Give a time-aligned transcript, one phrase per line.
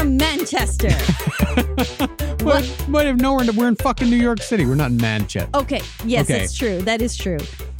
[0.00, 0.90] From Manchester.
[2.42, 2.64] What?
[2.88, 3.46] What if nowhere?
[3.54, 4.64] We're in fucking New York City.
[4.64, 5.50] We're not in Manchester.
[5.54, 6.38] Okay, yes, Okay.
[6.40, 6.80] that's true.
[6.82, 7.36] That is true.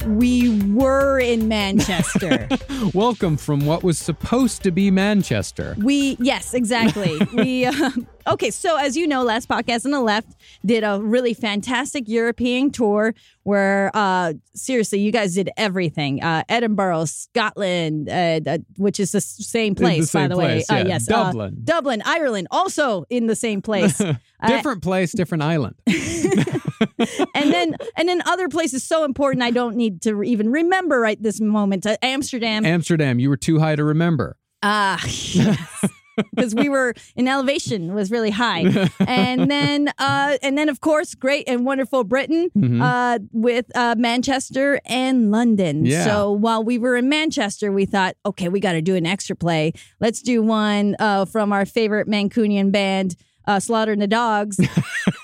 [0.07, 2.47] We were in Manchester.
[2.93, 5.75] Welcome from what was supposed to be Manchester.
[5.77, 7.19] we yes, exactly.
[7.33, 7.91] we uh,
[8.27, 8.49] okay.
[8.49, 10.35] So as you know, last podcast on the left
[10.65, 13.13] did a really fantastic European tour
[13.43, 16.23] where uh seriously, you guys did everything.
[16.23, 20.45] Uh, Edinburgh, Scotland, uh, uh, which is the same place, by same the way.
[20.45, 20.87] place, Uh, yeah.
[20.87, 21.57] yes, uh, Dublin.
[21.63, 24.01] Dublin, Ireland, also in the same place.
[24.43, 25.75] Uh, Different place, different island.
[25.85, 31.21] and then and then other places so important I don't need to even remember right
[31.21, 31.85] this moment.
[31.85, 32.65] Uh, Amsterdam.
[32.65, 34.37] Amsterdam, you were too high to remember.
[34.63, 35.03] Ah,
[36.35, 38.63] because we were in elevation was really high,
[38.99, 42.81] and then uh, and then of course great and wonderful Britain Mm-hmm.
[42.81, 45.85] uh, with uh, Manchester and London.
[45.85, 46.03] Yeah.
[46.03, 49.35] So while we were in Manchester, we thought, okay, we got to do an extra
[49.35, 49.73] play.
[49.99, 53.15] Let's do one uh, from our favorite Mancunian band,
[53.47, 54.59] uh, Slaughter and the Dogs.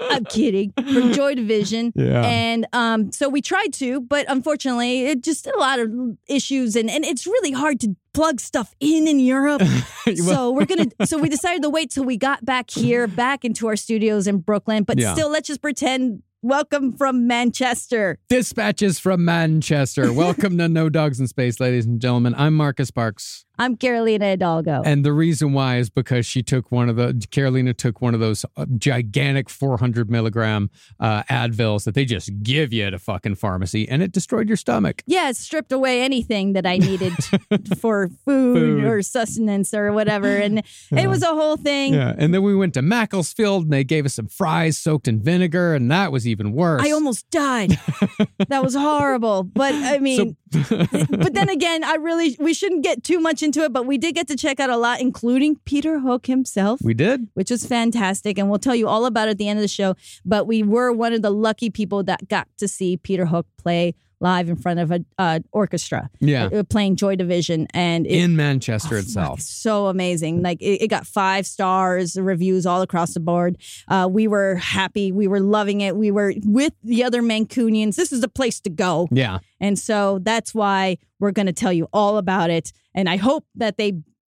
[0.00, 0.72] I'm kidding.
[0.76, 1.92] From Joy Division.
[1.94, 2.22] Yeah.
[2.24, 5.90] And um, so we tried to, but unfortunately, it just a lot of
[6.28, 9.62] issues, and, and it's really hard to plug stuff in in Europe.
[10.16, 10.86] so we're gonna.
[11.06, 14.38] So we decided to wait till we got back here, back into our studios in
[14.38, 14.84] Brooklyn.
[14.84, 15.14] But Yeah.
[15.14, 16.22] still, let's just pretend.
[16.44, 18.18] Welcome from Manchester.
[18.28, 20.12] Dispatches from Manchester.
[20.12, 22.34] Welcome to No Dogs in Space, ladies and gentlemen.
[22.36, 23.44] I'm Marcus Parks.
[23.62, 24.82] I'm Carolina Hidalgo.
[24.84, 28.18] And the reason why is because she took one of the, Carolina took one of
[28.18, 30.68] those uh, gigantic 400 milligram
[30.98, 34.56] uh, Advils that they just give you at a fucking pharmacy and it destroyed your
[34.56, 35.04] stomach.
[35.06, 37.12] yeah, it stripped away anything that I needed
[37.78, 38.84] for food, Food.
[38.84, 41.94] or sustenance or whatever, and it was a whole thing.
[41.94, 42.14] Yeah.
[42.18, 45.72] And then we went to Macclesfield and they gave us some fries soaked in vinegar
[45.76, 46.82] and that was even worse.
[46.84, 47.78] I almost died.
[48.48, 49.44] that was horrible.
[49.44, 50.36] But I mean,
[51.10, 53.72] but then again, I really we shouldn't get too much into it.
[53.72, 57.28] But we did get to check out a lot, including Peter Hook himself, we did?
[57.34, 59.68] which was fantastic, and we'll tell you all about it at the end of the
[59.68, 59.94] show.
[60.24, 63.94] But we were one of the lucky people that got to see Peter Hook play
[64.22, 66.46] live in front of a uh, orchestra, Yeah.
[66.46, 69.40] uh, playing Joy Division, and it, In Manchester Oh, itself.
[69.40, 70.40] so amazing.
[70.42, 73.58] Like it, it got five stars reviews all across the board.
[73.88, 75.12] Uh, we were happy.
[75.12, 75.96] We were loving it.
[75.96, 77.96] We were with the other Mancunians.
[77.96, 79.08] This is the place to go.
[79.10, 79.40] Yeah.
[79.60, 82.72] And so that's why we're going to tell you all about it.
[82.94, 83.92] And I hope that they,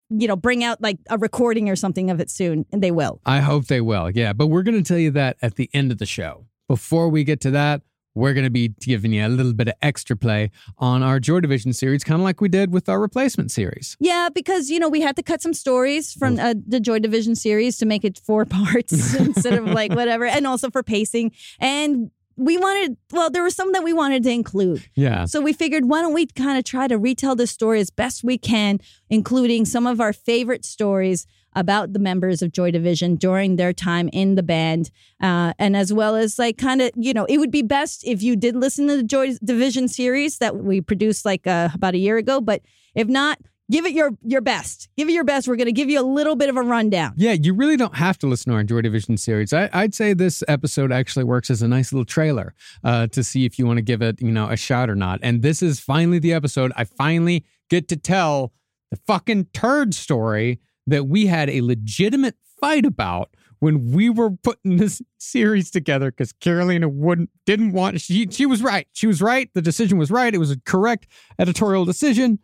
[0.10, 2.66] you know, bring out like a recording or something of it soon.
[2.72, 3.22] And they will.
[3.26, 4.10] I hope they will.
[4.12, 4.34] Yeah.
[4.34, 6.46] But we're going to tell you that at the end of the show.
[6.68, 7.82] Before we get to that,
[8.18, 11.40] we're going to be giving you a little bit of extra play on our Joy
[11.40, 13.96] Division series, kind of like we did with our replacement series.
[14.00, 17.36] Yeah, because you know we had to cut some stories from uh, the Joy Division
[17.36, 21.32] series to make it four parts instead of like whatever, and also for pacing.
[21.60, 24.88] And we wanted, well, there were some that we wanted to include.
[24.94, 25.26] Yeah.
[25.26, 28.24] So we figured, why don't we kind of try to retell this story as best
[28.24, 28.80] we can,
[29.10, 31.26] including some of our favorite stories
[31.58, 35.92] about the members of Joy Division during their time in the band, uh, and as
[35.92, 38.88] well as like kind of, you know, it would be best if you did listen
[38.88, 42.40] to the Joy Division series that we produced like uh, about a year ago.
[42.40, 42.62] But
[42.94, 43.40] if not,
[43.72, 44.88] give it your your best.
[44.96, 45.48] Give it your best.
[45.48, 47.14] We're going to give you a little bit of a rundown.
[47.18, 49.52] Yeah, you really don't have to listen to our Joy Division series.
[49.52, 53.46] I, I'd say this episode actually works as a nice little trailer uh, to see
[53.46, 55.20] if you want to give it, you know, a shot or not.
[55.24, 56.72] And this is finally the episode.
[56.78, 58.54] I finally get to tell
[58.92, 63.30] the fucking turd story that we had a legitimate fight about
[63.60, 68.62] when we were putting this series together because Carolina wouldn't didn't want she she was
[68.62, 68.88] right.
[68.94, 69.50] She was right.
[69.54, 70.34] The decision was right.
[70.34, 71.08] It was a correct
[71.40, 72.40] editorial decision.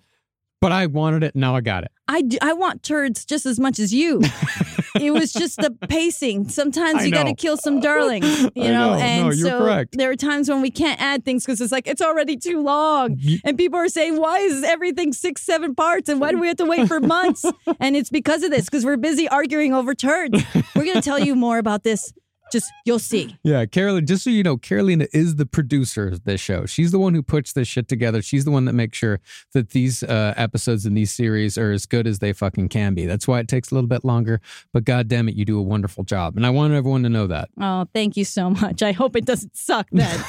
[0.61, 1.35] But I wanted it.
[1.35, 1.91] Now I got it.
[2.07, 4.21] I, do, I want turds just as much as you.
[4.99, 6.49] it was just the pacing.
[6.49, 8.25] Sometimes you got to kill some darlings,
[8.55, 8.93] you know.
[8.95, 8.99] know.
[8.99, 9.97] And No, so correct.
[9.97, 13.19] there are times when we can't add things because it's like it's already too long,
[13.43, 16.09] and people are saying, "Why is everything six, seven parts?
[16.09, 17.45] And why do we have to wait for months?"
[17.79, 20.43] and it's because of this because we're busy arguing over turds.
[20.75, 22.13] We're gonna tell you more about this.
[22.53, 23.35] Just you'll see.
[23.44, 26.67] Yeah, Carolina, just so you know, Carolina is the producer of this show.
[26.67, 28.21] She's the one who puts this shit together.
[28.21, 29.19] She's the one that makes sure
[29.53, 33.07] that these uh, episodes in these series are as good as they fucking can be.
[33.07, 34.39] That's why it takes a little bit longer,
[34.71, 36.38] but god damn it, you do a wonderful job.
[36.38, 37.50] And I want everyone to know that.
[37.59, 38.83] Oh, thank you so much.
[38.83, 40.23] I hope it doesn't suck then.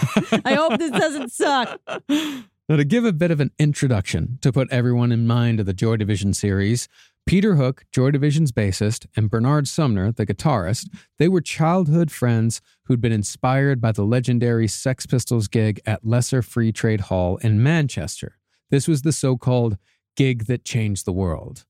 [0.47, 1.79] I hope this doesn't suck.
[2.67, 5.75] Now, to give a bit of an introduction to put everyone in mind of the
[5.75, 6.89] Joy Division series,
[7.27, 13.01] Peter Hook, Joy Division's bassist, and Bernard Sumner, the guitarist, they were childhood friends who'd
[13.01, 18.37] been inspired by the legendary Sex Pistols gig at Lesser Free Trade Hall in Manchester.
[18.71, 19.79] This was the so called
[20.17, 21.65] gig that changed the world.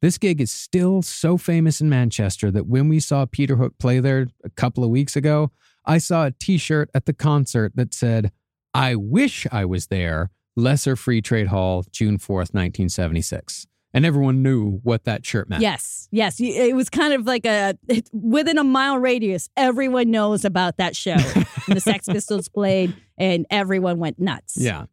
[0.00, 4.00] This gig is still so famous in Manchester that when we saw Peter Hook play
[4.00, 5.50] there a couple of weeks ago,
[5.84, 8.32] I saw a t shirt at the concert that said,
[8.72, 13.66] I wish I was there, Lesser Free Trade Hall, June 4th, 1976.
[13.94, 15.62] And everyone knew what that shirt meant.
[15.62, 16.40] Yes, yes.
[16.40, 17.78] It was kind of like a
[18.12, 19.48] within a mile radius.
[19.56, 21.16] Everyone knows about that show.
[21.66, 24.58] The Sex Pistols played, and everyone went nuts.
[24.58, 24.84] Yeah.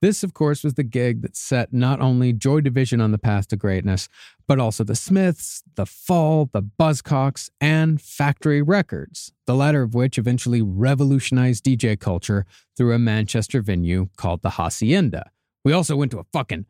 [0.00, 3.48] This, of course, was the gig that set not only Joy Division on the path
[3.48, 4.08] to greatness,
[4.46, 10.18] but also the Smiths, the Fall, the Buzzcocks, and Factory Records, the latter of which
[10.18, 12.44] eventually revolutionized DJ culture
[12.76, 15.30] through a Manchester venue called the Hacienda.
[15.64, 16.66] We also went to a fucking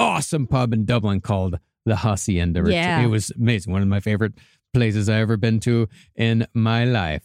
[0.00, 2.62] awesome pub in Dublin called the Hacienda.
[2.66, 3.00] Yeah.
[3.00, 3.72] It was amazing.
[3.72, 4.34] One of my favorite
[4.72, 7.24] places I ever been to in my life.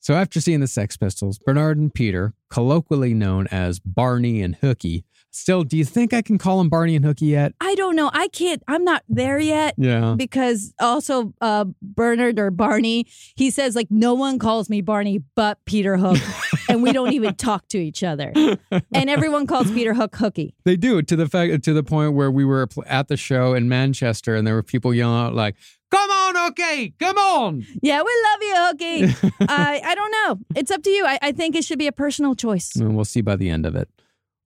[0.00, 5.04] So after seeing the Sex Pistols, Bernard and Peter, colloquially known as Barney and Hooky,
[5.30, 7.54] still, do you think I can call them Barney and Hooky yet?
[7.58, 8.10] I don't know.
[8.12, 8.62] I can't.
[8.68, 9.74] I'm not there yet.
[9.78, 10.14] Yeah.
[10.16, 15.58] Because also uh, Bernard or Barney, he says like no one calls me Barney but
[15.64, 16.18] Peter Hook,
[16.74, 18.32] and we don't even talk to each other.
[18.92, 20.54] And everyone calls Peter Hook Hooky.
[20.64, 23.68] They do to the fact to the point where we were at the show in
[23.68, 25.54] Manchester and there were people yelling out like,
[25.90, 29.32] "Come on, Hooky, come on!" Yeah, we love you, Hooky.
[29.48, 30.38] I I don't know.
[30.56, 31.06] It's up to you.
[31.06, 32.74] I, I think it should be a personal choice.
[32.76, 33.88] And we'll see by the end of it.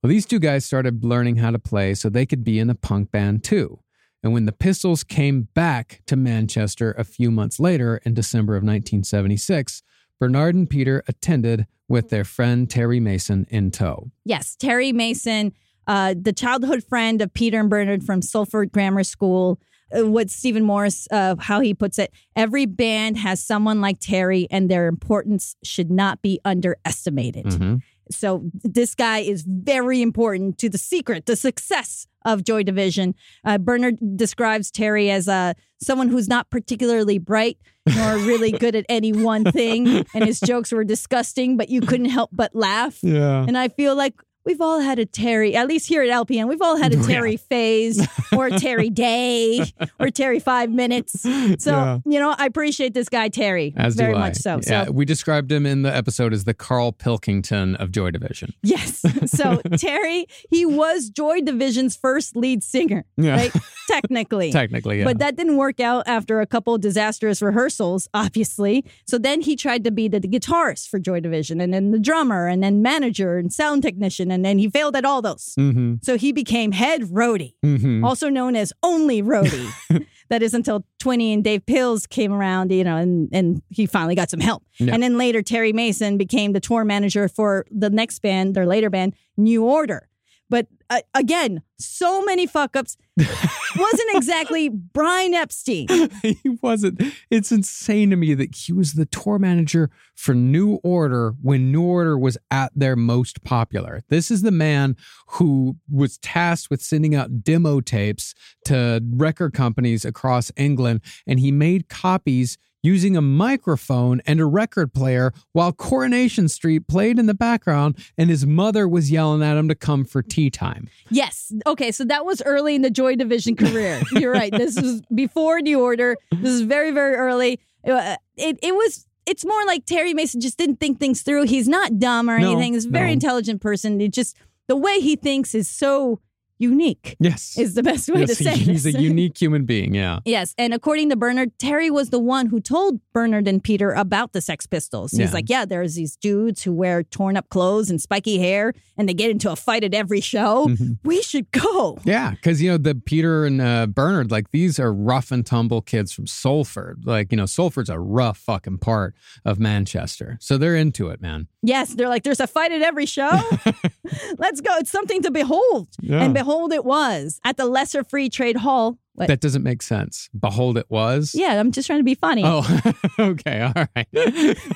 [0.02, 2.74] Well, these two guys started learning how to play so they could be in a
[2.74, 3.80] punk band too.
[4.22, 8.62] And when the Pistols came back to Manchester a few months later in December of
[8.62, 9.82] 1976,
[10.18, 14.10] Bernard and Peter attended with their friend Terry Mason in tow.
[14.24, 15.52] Yes, Terry Mason,
[15.86, 19.60] uh, the childhood friend of Peter and Bernard from Salford Grammar School.
[19.90, 24.46] Uh, what Stephen Morris, uh, how he puts it, every band has someone like Terry,
[24.50, 27.46] and their importance should not be underestimated.
[27.46, 27.80] Mhm.
[28.10, 33.14] So this guy is very important to the secret, the success of Joy Division.
[33.44, 37.58] Uh, Bernard describes Terry as uh, someone who's not particularly bright
[37.96, 42.10] nor really good at any one thing, and his jokes were disgusting, but you couldn't
[42.10, 42.98] help but laugh.
[43.02, 43.44] Yeah.
[43.46, 44.14] And I feel like
[44.48, 47.06] we've all had a Terry, at least here at LPN, we've all had a Yeah.
[47.06, 48.04] Terry phase
[48.36, 49.64] or a Terry day
[50.00, 51.20] or Terry five minutes.
[51.20, 51.30] So,
[51.70, 51.98] Yeah.
[52.06, 54.58] you know, I appreciate this guy, Terry, As very much so.
[54.66, 58.54] Yeah, So, we described him in the episode as the Carl Pilkington of Joy Division.
[58.62, 59.04] yes.
[59.26, 63.36] So, Terry, he was Joy Division's first lead singer, Yeah.
[63.36, 63.52] right?
[63.88, 64.52] Technically.
[64.60, 65.04] Technically, yeah.
[65.04, 68.84] But that didn't work out after a couple disastrous rehearsals, obviously.
[69.06, 71.98] So then he tried to be the, the guitarist for Joy Division and then the
[71.98, 74.30] drummer and then manager and sound technician.
[74.30, 75.54] And then he failed at all those.
[75.58, 75.94] mm-hmm.
[76.02, 78.04] So he became head roadie, Mm-hmm.
[78.04, 79.70] also known as only roadie.
[80.28, 84.14] that is until Twinny and Dave Pils came around, you know, and, and he finally
[84.14, 84.62] got some help.
[84.78, 84.92] Yeah.
[84.94, 88.90] And then later, Terry Mason became the tour manager for the next band, their later
[88.90, 90.07] band, New Order.
[90.50, 92.96] But uh, again, so many fuck ups.
[93.18, 95.86] Wasn't exactly Brian Epstein.
[96.22, 97.02] he wasn't.
[97.30, 101.82] It's insane to me that he was the tour manager for New Order when New
[101.82, 104.02] Order was at their most popular.
[104.08, 104.96] This is the man
[105.28, 111.52] who was tasked with sending out demo tapes to record companies across England, and he
[111.52, 117.34] made copies using a microphone and a record player while Coronation Street played in the
[117.34, 120.88] background and his mother was yelling at him to come for tea time.
[121.10, 121.52] Yes.
[121.66, 121.90] Okay.
[121.90, 124.00] So that was early in the Joy Division career.
[124.12, 124.52] You're right.
[124.52, 126.16] This was before New Order.
[126.30, 127.60] This is very, very early.
[127.88, 129.06] Uh, It, it was.
[129.26, 131.42] It's more like Terry Mason just didn't think things through.
[131.44, 132.72] He's not dumb or No, anything.
[132.72, 133.12] He's a very no.
[133.14, 134.00] intelligent person.
[134.00, 134.36] It just
[134.68, 136.18] the way he thinks is so
[136.58, 137.16] unique.
[137.20, 137.56] Yes.
[137.58, 138.58] Is the best way yes, to say it.
[138.58, 138.94] he's this.
[138.94, 139.94] a unique human being.
[139.94, 140.20] Yeah.
[140.24, 144.32] Yes, and according to Bernard, Terry was the one who told Bernard and Peter about
[144.32, 145.12] the Sex Pistols.
[145.12, 145.30] He's Yeah.
[145.32, 149.14] like, "Yeah, there's these dudes who wear torn up clothes and spiky hair, and they
[149.14, 150.66] get into a fight at every show.
[150.68, 150.92] Mm-hmm.
[151.04, 154.92] We should go." Yeah, because you know the Peter and uh, Bernard, like these are
[154.92, 157.02] rough and tumble kids from Salford.
[157.04, 161.46] Like you know, Salford's a rough fucking part of Manchester, so they're into it, man.
[161.62, 163.30] Yes, they're like, "There's a fight at every show.
[164.38, 164.74] Let's go.
[164.78, 166.22] It's something to behold." Yeah.
[166.22, 168.96] And behold, it was at the Lesser Free Trade Hall.
[169.18, 169.28] What?
[169.28, 170.28] That doesn't make sense.
[170.38, 171.34] Behold, it was.
[171.34, 172.42] yeah, I'm just trying to be funny.
[172.44, 172.62] Oh,
[173.18, 174.06] okay, all right.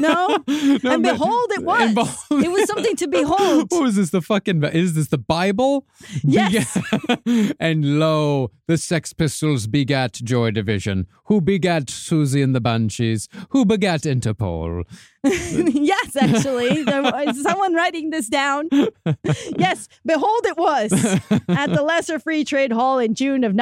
[0.01, 1.95] No, and behold, it was.
[1.95, 3.67] behold- It was something to behold.
[3.71, 4.11] What was this?
[4.11, 5.87] The fucking is this the Bible?
[6.23, 6.77] Yes.
[7.61, 13.65] And lo, the Sex Pistols begat Joy Division, who begat Siouxsie and the Banshees, who
[13.65, 14.85] begat Interpol.
[15.25, 16.83] yes, actually.
[16.83, 18.69] There was someone writing this down.
[19.57, 20.93] yes, behold, it was
[21.49, 23.55] at the Lesser Free Trade Hall in June of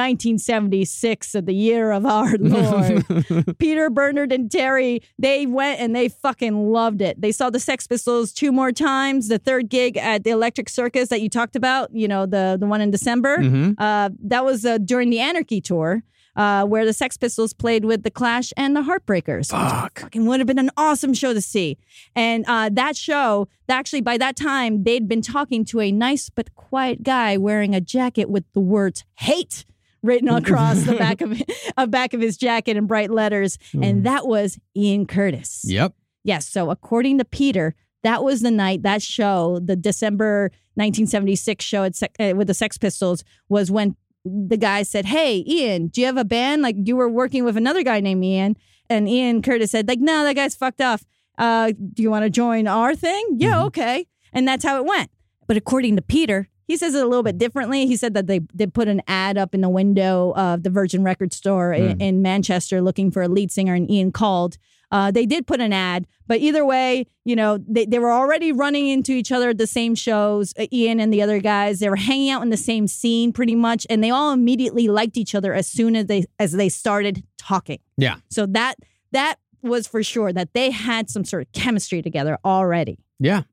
[0.71, 3.57] 1976 of the year of our Lord.
[3.59, 7.19] Peter, Bernard, and Terry, they went and they fucking loved it.
[7.21, 9.27] They saw the Sex Pistols two more times.
[9.27, 12.65] The third gig at the Electric Circus that you talked about, you know, the, the
[12.65, 13.37] one in December,
[13.77, 16.03] uh, that was uh, during the Anarchy Tour.
[16.33, 19.51] Uh, where the Sex Pistols played with the Clash and the Heartbreakers.
[19.51, 19.99] Fuck.
[19.99, 21.77] Fucking would have been an awesome show to see.
[22.15, 26.55] And uh, that show, actually, by that time, they'd been talking to a nice but
[26.55, 29.65] quiet guy wearing a jacket with the words hate
[30.03, 31.41] written across the back of
[31.77, 33.57] uh, back of his jacket in bright letters.
[33.73, 35.61] And that was Ian Curtis.
[35.65, 35.93] Yep.
[36.23, 36.47] Yes.
[36.47, 42.33] So according to Peter, that was the night that show, the December 1976 show uh,
[42.35, 46.25] with the Sex Pistols, was when the guy said, "Hey, Ian, do you have a
[46.25, 46.61] band?
[46.61, 48.55] Like you were working with another guy named Ian."
[48.89, 51.05] And Ian Curtis said, "Like, no, that guy's fucked off.
[51.37, 53.37] Uh, do you want to join our thing?
[53.37, 55.11] Yeah, okay." And that's how it went.
[55.47, 57.87] But according to Peter, he says it a little bit differently.
[57.87, 61.03] He said that they they put an ad up in the window of the Virgin
[61.03, 64.57] Record store in, in Manchester looking for a lead singer, and Ian called.
[64.91, 68.51] Uh, they did put an ad, but either way, you know, they, they were already
[68.51, 70.53] running into each other at the same shows.
[70.59, 73.55] Uh, Ian and the other guys, they were hanging out in the same scene pretty
[73.55, 77.23] much, and they all immediately liked each other as soon as they as they started
[77.37, 77.79] talking.
[77.97, 78.17] Yeah.
[78.29, 78.75] So that
[79.11, 82.99] that was for sure that they had some sort of chemistry together already.
[83.19, 83.43] Yeah.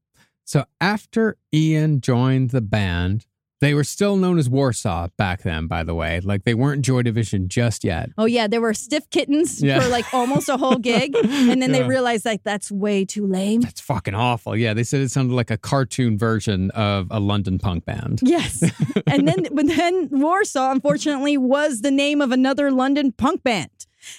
[0.49, 3.27] So after Ian joined the band,
[3.61, 6.21] they were still known as Warsaw back then, by the way.
[6.21, 8.09] Like they weren't Joy Division just yet.
[8.17, 9.79] Oh yeah, there were stiff kittens Yeah.
[9.81, 13.61] for like almost a whole gig, and then they realized like that's way too lame.
[13.61, 14.57] That's fucking awful.
[14.57, 18.21] Yeah, they said it sounded like a cartoon version of a London punk band.
[18.23, 18.63] Yes,
[19.07, 23.69] and then but then Warsaw unfortunately was the name of another London punk band,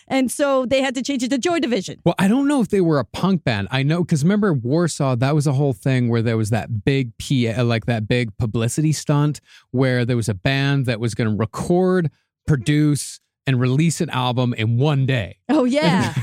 [0.07, 1.99] and so they had to change it to Joy Division.
[2.05, 3.67] Well, I don't know if they were a punk band.
[3.71, 7.11] I know because remember Warsaw, that was a whole thing where there was that big
[7.17, 9.39] PA, like that big publicity stunt
[9.71, 12.11] where there was a band that was going to record,
[12.47, 13.19] produce,
[13.49, 15.39] and release an album in one day.
[15.49, 16.13] Oh yeah,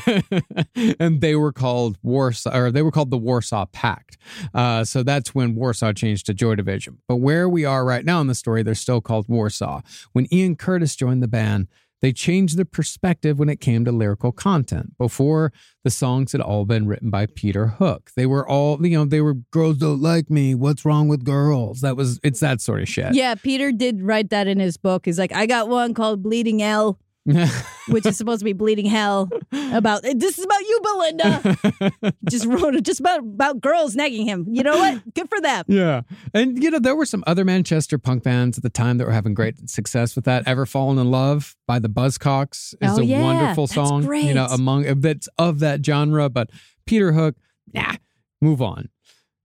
[1.00, 4.16] and they were called Warsaw, or they were called the Warsaw Pact.
[4.54, 6.98] Uh, so that's when Warsaw changed to Joy Division.
[7.08, 9.80] But where we are right now in the story, they're still called Warsaw.
[10.12, 11.66] When Ian Curtis joined the band,
[12.02, 14.96] they changed the perspective when it came to lyrical content.
[14.98, 18.10] Before, the songs had all been written by Peter Hook.
[18.16, 20.54] They were all, you know, they were girls don't like me.
[20.54, 21.80] What's wrong with girls?
[21.80, 23.14] That was, it's that sort of shit.
[23.14, 23.34] yeah.
[23.34, 25.06] Peter did write that in his book.
[25.06, 26.98] He's like, I got one called Bleeding L.
[27.88, 29.28] which is supposed to be bleeding hell
[29.72, 34.46] about this is about you belinda just wrote it just about about girls nagging him
[34.48, 36.02] you know what good for them Yeah.
[36.32, 39.12] And, you know, there were some other Manchester punk bands at the time that were
[39.12, 40.46] having great success with that.
[40.46, 43.22] Ever Fallen in Love by the Buzzcocks is Oh, a yeah.
[43.22, 46.28] wonderful That's song, you know, among that's of that genre.
[46.28, 46.50] But
[46.86, 47.36] Peter Hook,
[47.72, 47.94] nah,
[48.40, 48.88] move on.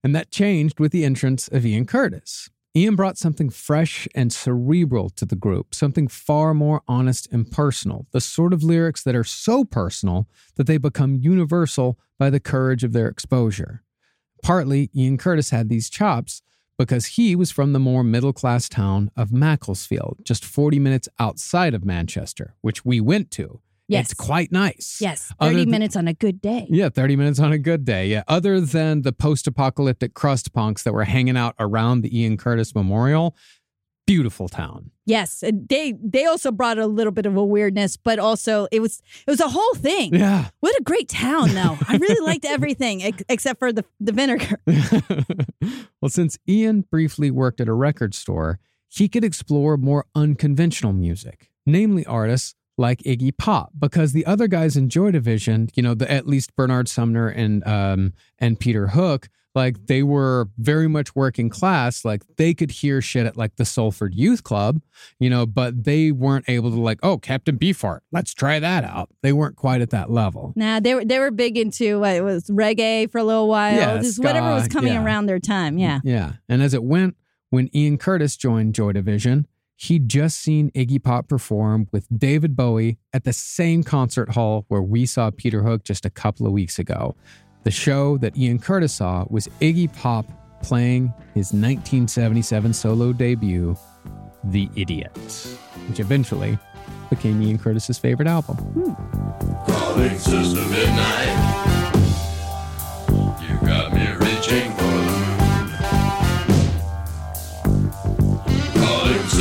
[0.04, 2.48] And that changed with the entrance of Ian Curtis.
[2.74, 8.06] Ian brought something fresh and cerebral to the group, something far more honest and personal,
[8.12, 10.26] the sort of lyrics that are so personal
[10.56, 13.82] that they become universal by the courage of their exposure.
[14.42, 16.40] Partly, Ian Curtis had these chops
[16.78, 21.74] because he was from the more middle class town of Macclesfield, just 40 minutes outside
[21.74, 23.60] of Manchester, which we went to.
[23.92, 24.10] Yes.
[24.10, 24.98] It's quite nice.
[25.00, 27.84] yes Other 30 th- minutes on a good day Yeah, 30 minutes on a good
[27.84, 28.06] day.
[28.08, 28.22] Yeah.
[28.28, 32.74] Other than the post apocalyptic crust punks that were hanging out around the Ian Curtis
[32.74, 33.36] Memorial,
[34.04, 34.90] beautiful town.
[35.06, 39.00] yes they they also brought a little bit of a weirdness but also it was
[39.26, 40.48] it was a whole thing Yeah.
[40.58, 44.58] what a great town though i really liked everything ex- except for the the vinegar
[46.00, 48.58] well, since Ian briefly worked at a record store,
[48.88, 54.76] he could explore more unconventional music, namely artists like Iggy Pop, because the other guys
[54.76, 59.28] in Joy Division, you know, the, at least Bernard Sumner and um, and Peter Hook,
[59.54, 62.04] like they were very much working class.
[62.04, 64.82] Like they could hear shit at like the Salford Youth Club,
[65.20, 69.10] you know, but they weren't able to like, oh, Captain Beefheart, let's try that out.
[69.22, 70.52] They weren't quite at that level.
[70.56, 73.76] Nah, they were they were big into what it was reggae for a little while.
[73.76, 75.04] Yeah, just whatever was coming yeah.
[75.04, 75.78] around their time.
[75.78, 76.00] Yeah.
[76.02, 76.32] Yeah.
[76.48, 77.16] And as it went,
[77.50, 79.46] when Ian Curtis joined Joy Division,
[79.82, 84.82] he'd just seen Iggy Pop perform with David Bowie at the same concert hall where
[84.82, 87.16] we saw Peter Hook just a couple of weeks ago.
[87.64, 90.26] The show that Ian Curtis saw was Iggy Pop
[90.62, 93.76] playing his 1977 solo debut,
[94.44, 95.16] The Idiot,
[95.88, 96.58] which eventually
[97.10, 98.56] became Ian Curtis's favorite album.
[99.66, 100.16] Calling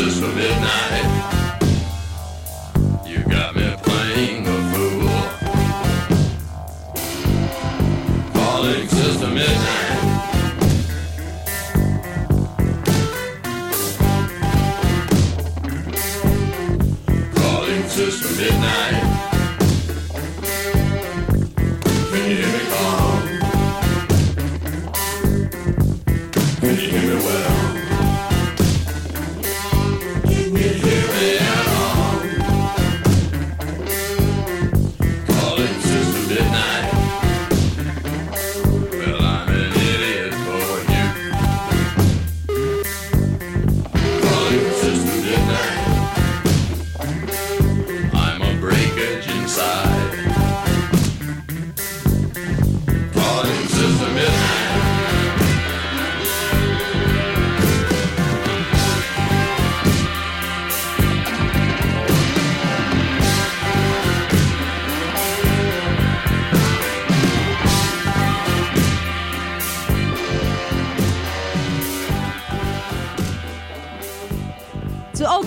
[0.01, 0.61] Calling Sister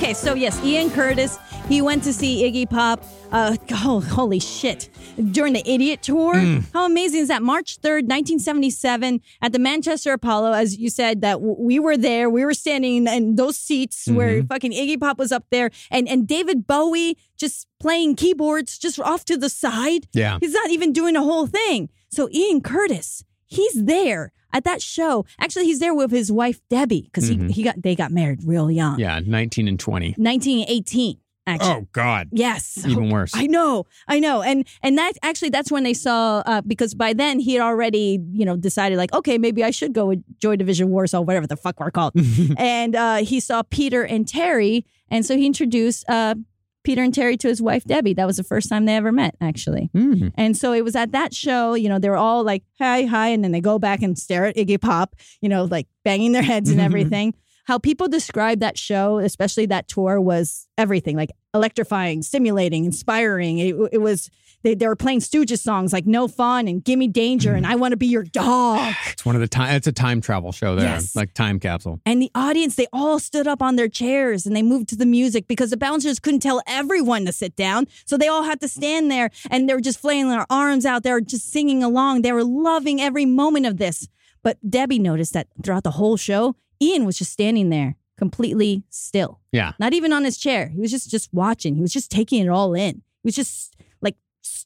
[0.04, 1.38] okay, so yes, Ian Curtis.
[1.68, 3.02] He went to see Iggy Pop.
[3.32, 4.90] Uh, oh, holy shit!
[5.30, 6.34] During the Idiot tour,
[6.74, 7.42] how amazing is that?
[7.42, 10.52] March third, nineteen seventy-seven, at the Manchester Apollo.
[10.52, 12.28] As you said, that w- we were there.
[12.28, 16.28] We were standing in those seats where fucking Iggy Pop was up there, and and
[16.28, 20.06] David Bowie just playing keyboards just off to the side.
[20.12, 20.38] Yeah.
[20.40, 21.88] he's not even doing a whole thing.
[22.10, 25.24] So Ian Curtis, he's there at that show.
[25.38, 28.70] Actually, he's there with his wife Debbie because he, he got they got married real
[28.70, 28.98] young.
[28.98, 30.14] Yeah, 19 and 20.
[30.18, 32.28] 1918 actually Oh, God.
[32.32, 33.32] yes Even worse.
[33.34, 37.12] i know i know and and that actually that's when they saw uh, because by
[37.12, 40.56] then he had already you know decided like okay maybe i should go with joy
[40.56, 42.14] division warsaw whatever the fuck we're called
[42.56, 46.34] and uh, he saw peter and terry and so he introduced uh,
[46.84, 49.34] peter and terry to his wife debbie that was the first time they ever met
[49.40, 50.32] actually Mm.
[50.36, 53.28] and so it was at that show, you know, they were all like, hi, hi.
[53.28, 56.42] And then they go back and stare at Iggy Pop, you know, like banging their
[56.42, 57.34] heads and everything.
[57.66, 63.58] How people describe that show, especially that tour, was everything like electrifying, stimulating, inspiring.
[63.58, 64.30] It, it was,
[64.64, 67.70] they, they were playing Stooges songs like No Fun and Gimme Danger and mm.
[67.70, 68.94] I Want to Be Your Dog.
[69.12, 69.74] It's one of the time.
[69.76, 71.14] It's a time travel show there, Yes.
[71.14, 72.00] like time capsule.
[72.04, 75.06] And the audience, they all stood up on their chairs and they moved to the
[75.06, 77.86] music because the bouncers couldn't tell everyone to sit down.
[78.06, 81.02] So they all had to stand there and they were just flailing their arms out.
[81.02, 82.22] They were just singing along.
[82.22, 84.08] They were loving every moment of this.
[84.42, 89.40] But Debbie noticed that throughout the whole show, Ian was just standing there completely still,
[89.52, 90.68] Yeah, not even on his chair.
[90.68, 91.74] He was just just watching.
[91.74, 92.96] He was just taking it all in.
[93.22, 93.73] He was just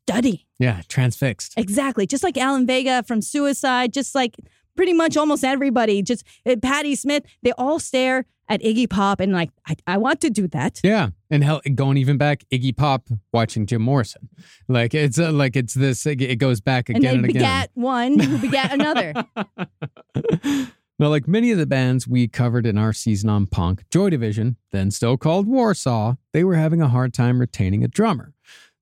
[0.09, 0.41] studying.
[0.59, 1.55] yeah, transfixed.
[1.57, 2.07] Exactly.
[2.07, 4.37] Just like Alan Vega from Suicide, just like
[4.77, 9.33] pretty much almost everybody, just uh, Patti Smith, they all stare at Iggy Pop and
[9.33, 10.81] like, I, I want to do that.
[10.83, 14.29] Yeah, and hell, going even back, Iggy Pop watching Jim Morrison,
[14.69, 16.07] like it's uh, like it's this.
[16.07, 17.35] It goes back And again they and, again.
[17.43, 19.13] begat one who begat another.
[21.01, 24.57] Now, like many of the bands we covered in our season on punk, Joy Division,
[24.73, 28.35] then still called Warsaw, they were having a hard time retaining a drummer.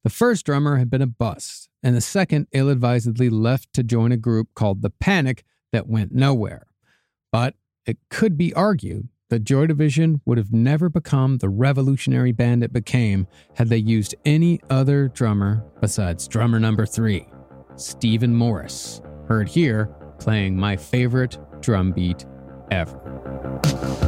[0.06, 4.12] The first drummer had been a bust, and the second ill advisedly left to join
[4.12, 5.42] a group called The Panic
[5.72, 6.68] that went nowhere.
[7.32, 12.62] But it could be argued that Joy Division would have never become the revolutionary band
[12.62, 17.26] it became had they used any other drummer besides drummer number three,
[17.74, 19.86] Stephen Morris, heard here
[20.20, 22.24] playing my favorite drum beat
[22.70, 24.05] ever.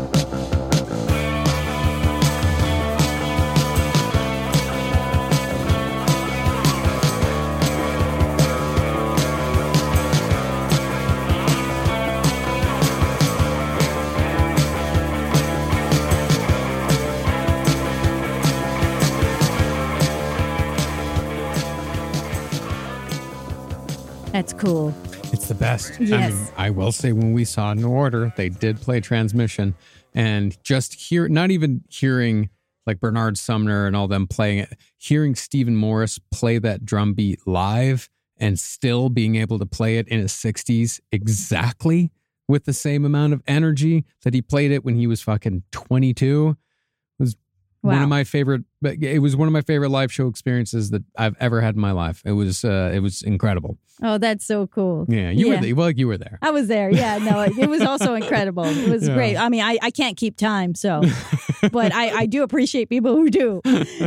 [24.38, 24.94] That's cool.
[25.32, 25.94] It's the best.
[26.00, 26.32] I Yes.
[26.32, 29.74] mean, I will say when we saw New Order, they did play transmission
[30.14, 32.48] and just hear not even hearing
[32.86, 37.48] like Bernard Sumner and all them playing it, hearing Stephen Morris play that drum beat
[37.48, 42.12] live and still being able to play it in his 60s exactly
[42.46, 46.56] with the same amount of energy that he played it when he was fucking 22
[47.82, 50.90] was one of my favorite but it was one of my favorite live show experiences
[50.90, 52.22] that I've ever had in my life.
[52.24, 53.78] It was uh it was incredible.
[54.00, 55.06] Oh, that's so cool.
[55.08, 55.56] Yeah, you Yeah.
[55.56, 55.74] were there.
[55.74, 56.38] Well, you were there.
[56.40, 56.88] I was there.
[56.90, 58.64] Yeah, no, it, it was also incredible.
[58.64, 59.14] It was Yeah.
[59.14, 59.36] great.
[59.36, 61.02] I mean, I, I can't keep time, so,
[61.72, 63.60] but I, I do appreciate people who do.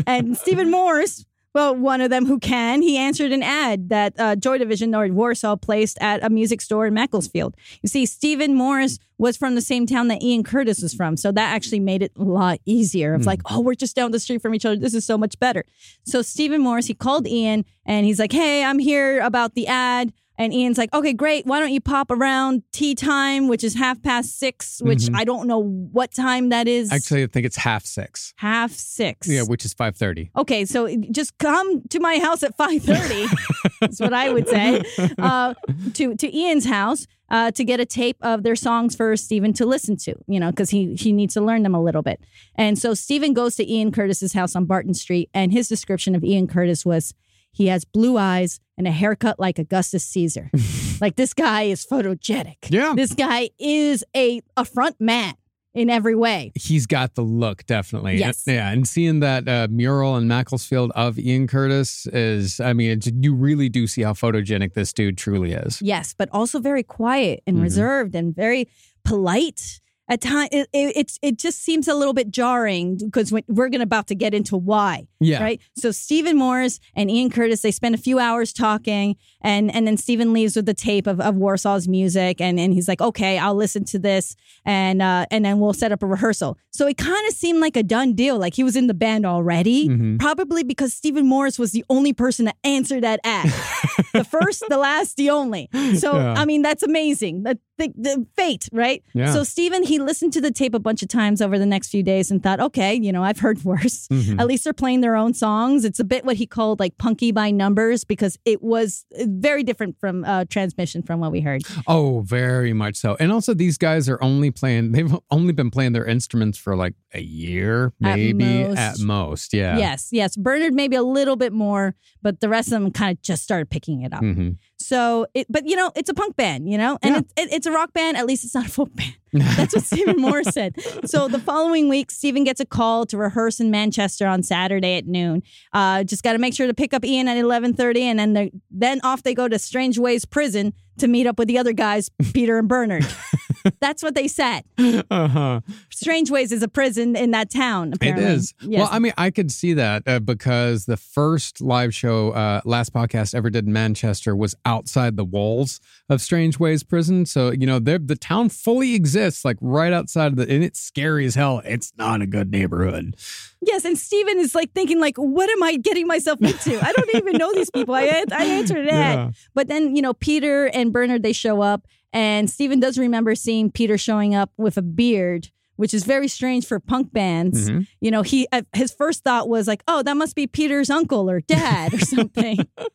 [0.07, 4.35] And Stephen Morris, well, one of them who can, he answered an ad that uh,
[4.35, 7.55] Joy Division or Warsaw placed at a music store in Macclesfield.
[7.81, 11.31] You see, Stephen Morris was from the same town that Ian Curtis was from, so
[11.31, 13.13] that actually made it a lot easier.
[13.13, 14.75] Of like, oh, we're just down the street from each other.
[14.75, 15.65] This is so much better.
[16.03, 20.13] So Stephen Morris, he called Ian and he's like, hey, I'm here about the ad.
[20.37, 21.45] And Ian's like, okay, great.
[21.45, 25.47] Why don't you pop around tea time, which is half past six, which I don't
[25.47, 26.91] know what time that is.
[26.91, 28.33] Actually, I think it's half six.
[28.37, 29.27] half six.
[29.27, 30.31] Yeah, which is five thirty.
[30.35, 33.27] Okay, so just come to my house at five thirty.
[33.81, 34.81] That's what I would say.
[35.17, 35.53] Uh,
[35.93, 39.65] to to Ian's house uh, to get a tape of their songs for Stephen to
[39.65, 40.15] listen to.
[40.27, 42.19] You know, because he he needs to learn them a little bit.
[42.55, 46.23] And so Stephen goes to Ian Curtis's house on Barton Street, and his description of
[46.23, 47.13] Ian Curtis was.
[47.51, 50.49] He has blue eyes and a haircut like Augustus Caesar.
[51.01, 52.55] like this guy is photogenic.
[52.69, 52.93] Yeah.
[52.95, 55.33] This guy is a a front man
[55.73, 56.51] in every way.
[56.55, 58.17] He's got the look, definitely.
[58.17, 58.43] Yes.
[58.45, 63.09] Yeah, and seeing that uh, mural in Macclesfield of Ian Curtis is, I mean, it's,
[63.21, 65.81] you really do see how photogenic this dude truly is.
[65.81, 67.61] Yes, but also very quiet and Mhm.
[67.61, 68.67] reserved and very
[69.05, 69.79] polite.
[70.09, 74.07] At times, it, it, it just seems a little bit jarring because we're going about
[74.07, 75.07] to get into why.
[75.21, 75.41] Yeah.
[75.43, 75.61] Right.
[75.77, 79.95] So Stephen Morris and Ian Curtis, they spend a few hours talking, and and then
[79.97, 83.55] Stephen leaves with the tape of, of Warsaw's music, and and he's like, okay, I'll
[83.55, 86.57] listen to this, and uh, and then we'll set up a rehearsal.
[86.71, 89.25] So it kind of seemed like a done deal, like he was in the band
[89.25, 90.19] already, Mhm.
[90.19, 93.45] probably because Stephen Morris was the only person to answer that ad.
[94.13, 95.69] the first, the last, the only.
[95.97, 96.33] So Yeah.
[96.37, 97.43] I mean, that's amazing.
[97.43, 99.03] The, the, the fate, right?
[99.13, 99.33] Yeah.
[99.33, 102.03] So Stephen, he listened to the tape a bunch of times over the next few
[102.03, 104.07] days and thought, okay, you know, I've heard worse.
[104.07, 104.39] Mhm.
[104.39, 105.85] At least they're playing their own songs.
[105.85, 109.63] It's a bit what he called like punky by numbers because it was uh, very
[109.63, 111.61] different from uh, transmission from what we heard.
[111.87, 113.15] Oh, very much so.
[113.19, 116.93] And also, these guys are only playing, they've only been playing their instruments for like
[117.13, 118.77] a year, At maybe most.
[118.77, 119.53] at most.
[119.53, 119.77] Yeah.
[119.77, 120.35] Yes, yes.
[120.37, 123.69] Bernard maybe a little bit more, but the rest of them kind of just started
[123.69, 124.21] picking it up.
[124.21, 124.57] Mhm.
[124.85, 127.19] So, it, but you know, it's a punk band, you know, and Yeah.
[127.19, 128.17] it's, it, it's a rock band.
[128.17, 129.13] At least it's not a folk band.
[129.33, 130.75] That's what Stephen Moore said.
[131.05, 135.07] So the following week, Stephen gets a call to rehearse in Manchester on Saturday at
[135.07, 135.41] noon.
[135.71, 138.51] Uh, just got to make sure to pick up Ian at eleven thirty, and then
[138.69, 142.57] then off they go to Strangeways Prison to meet up with the other guys, Peter
[142.57, 143.05] and Bernard.
[143.79, 144.63] That's what they said.
[144.77, 145.61] Uh-huh.
[145.89, 147.89] Strangeways is a prison in that town.
[147.89, 148.25] It Apparently.
[148.25, 148.53] is.
[148.61, 148.79] Yes.
[148.79, 152.93] Well, I mean, I could see that uh, because the first live show, uh, last
[152.93, 157.25] podcast ever did in Manchester was outside the walls of Strangeways Prison.
[157.25, 161.25] So, you know, the town fully exists, like right outside of the, and it's scary
[161.25, 161.61] as hell.
[161.65, 163.15] It's not a good neighborhood.
[163.61, 166.79] Yes, and Steven is like thinking, like, what am I getting myself into?
[166.83, 167.93] I don't even know these people.
[167.93, 168.91] I I answered that.
[169.11, 169.31] Yeah.
[169.53, 173.71] But then, you know, Peter and Bernard, they show up, and Steven does remember seeing
[173.71, 177.69] Peter showing up with a beard, which is very strange for punk bands.
[177.69, 177.87] Mhm.
[178.01, 181.29] You know, he uh, his first thought was like, oh, that must be Peter's uncle
[181.29, 182.57] or dad or something.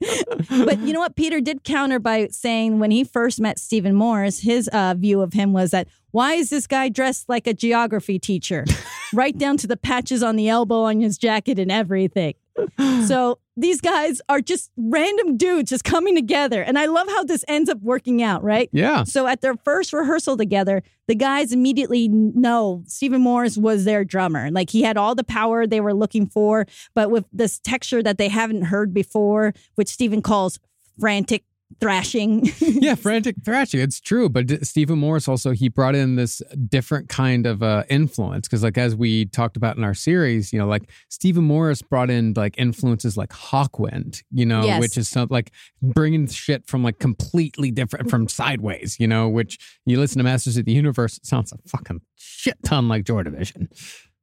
[0.65, 1.17] but you know what?
[1.17, 5.33] Peter did counter by saying when he first met Stephen Morris, his uh, view of
[5.33, 8.65] him was that why is this guy dressed like a geography teacher,
[9.13, 12.35] right down to the patches on the elbow on his jacket and everything.
[13.07, 16.63] So these guys are just random dudes just coming together.
[16.63, 18.69] And I love how this ends up working out, right?
[18.73, 19.05] Yeah.
[19.05, 24.51] So at their first rehearsal together, the guys immediately know Stephen Morris was their drummer.
[24.51, 28.19] Like he had all the power they were looking for, but with this texture that
[28.19, 30.59] they haven't heard before, which Stephen calls
[30.99, 31.45] frantic
[31.81, 32.51] thrashing.
[32.61, 33.81] yeah, frantic thrashing.
[33.81, 37.85] It's true, but D- Stephen Morris also he brought in this different kind of uh,
[37.89, 41.83] influence because, like as we talked about in our series, you know, like Stephen Morris
[41.83, 44.81] brought in like influences like Hawkwind, you know, Yes.
[44.81, 49.59] which is some like bringing shit from like completely different from Sideways, you know, which
[49.85, 53.23] you listen to Masters of the Universe, it sounds a fucking shit ton like Joy
[53.23, 53.69] Division.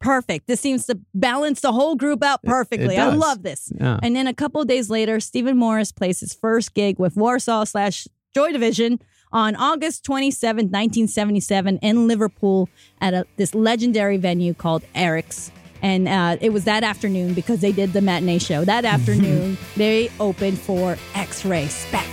[0.03, 0.47] Perfect.
[0.47, 2.97] This seems to balance the whole group out perfectly.
[2.97, 3.71] I love this.
[3.79, 3.99] Yeah.
[4.03, 7.63] And then a couple of days later, Stephen Morris plays his first gig with Warsaw
[7.63, 8.99] slash Joy Division
[9.31, 15.51] on August 27, 1977, in Liverpool at a, this legendary venue called Eric's.
[15.81, 18.65] And uh, it was that afternoon because they did the matinee show.
[18.65, 22.12] That afternoon, they opened for X-Ray Spex.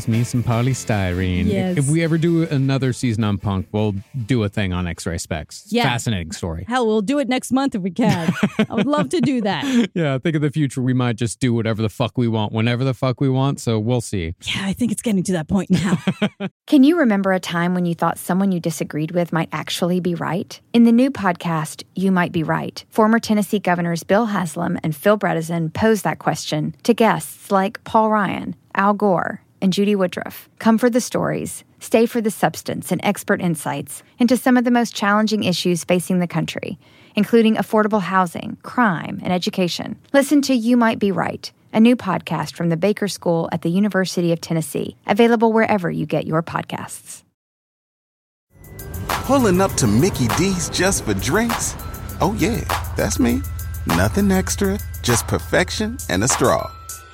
[0.00, 1.44] Loves me some Poly Styrene.
[1.44, 1.76] Yes.
[1.76, 5.64] If we ever do another season on punk, we'll do a thing on X-Ray Spex.
[5.68, 5.82] Yeah.
[5.82, 6.64] Fascinating story.
[6.66, 8.32] Hell, we'll do it next month if we can.
[8.58, 9.60] I would love to do that.
[9.92, 10.80] Yeah, think of the future.
[10.80, 13.60] We might just do whatever the fuck we want, whenever the fuck we want.
[13.60, 14.34] So we'll see.
[14.42, 15.98] Yeah, I think it's getting to that point now.
[16.66, 20.14] Can you remember a time when you thought someone you disagreed with might actually be
[20.14, 20.58] right?
[20.72, 25.18] In the new podcast, You Might Be Right, former Tennessee governors Bill Haslam and Phil
[25.18, 30.48] Bredesen pose that question to guests like Paul Ryan, Al Gore, and Judy Woodruff.
[30.58, 34.70] Come for the stories, stay for the substance and expert insights into some of the
[34.70, 36.78] most challenging issues facing the country,
[37.14, 39.98] including affordable housing, crime, and education.
[40.12, 43.70] Listen to You Might Be Right, a new podcast from the Baker School at the
[43.70, 47.22] University of Tennessee, available wherever you get your podcasts.
[49.08, 51.76] Pulling up to Mickey D's just for drinks?
[52.20, 52.64] Oh, yeah,
[52.96, 53.42] that's me.
[53.86, 56.70] Nothing extra, just perfection and a straw.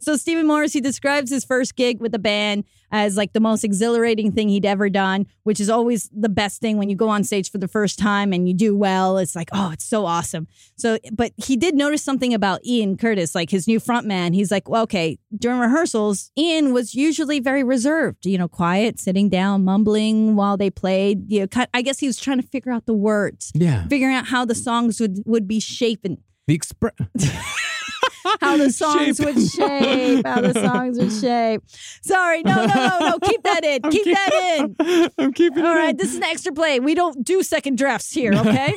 [0.00, 3.64] So Stephen Morris, he describes his first gig with the band as like the most
[3.64, 7.22] exhilarating thing he'd ever done, which is always the best thing when you go on
[7.24, 9.18] stage for the first time and you do well.
[9.18, 10.46] It's like, oh, it's so awesome.
[10.76, 14.32] So, but he did notice something about Ian Curtis, like his new front man.
[14.32, 19.28] He's like, well, okay, during rehearsals, Ian was usually very reserved, you know, quiet, sitting
[19.28, 21.30] down, mumbling while they played.
[21.30, 23.86] You know, I guess he was trying to figure out the words, Yeah.
[23.88, 26.94] figuring out how the songs would would be shapen The express.
[28.40, 31.62] how the songs would shape, how the songs would shape.
[32.02, 33.18] Sorry, no, no, no, no.
[33.20, 33.82] Keep that in.
[33.90, 35.10] Keep that in.
[35.18, 35.96] I'm keeping All right, in.
[35.96, 36.80] this is an extra play.
[36.80, 38.74] We don't do second drafts here, okay?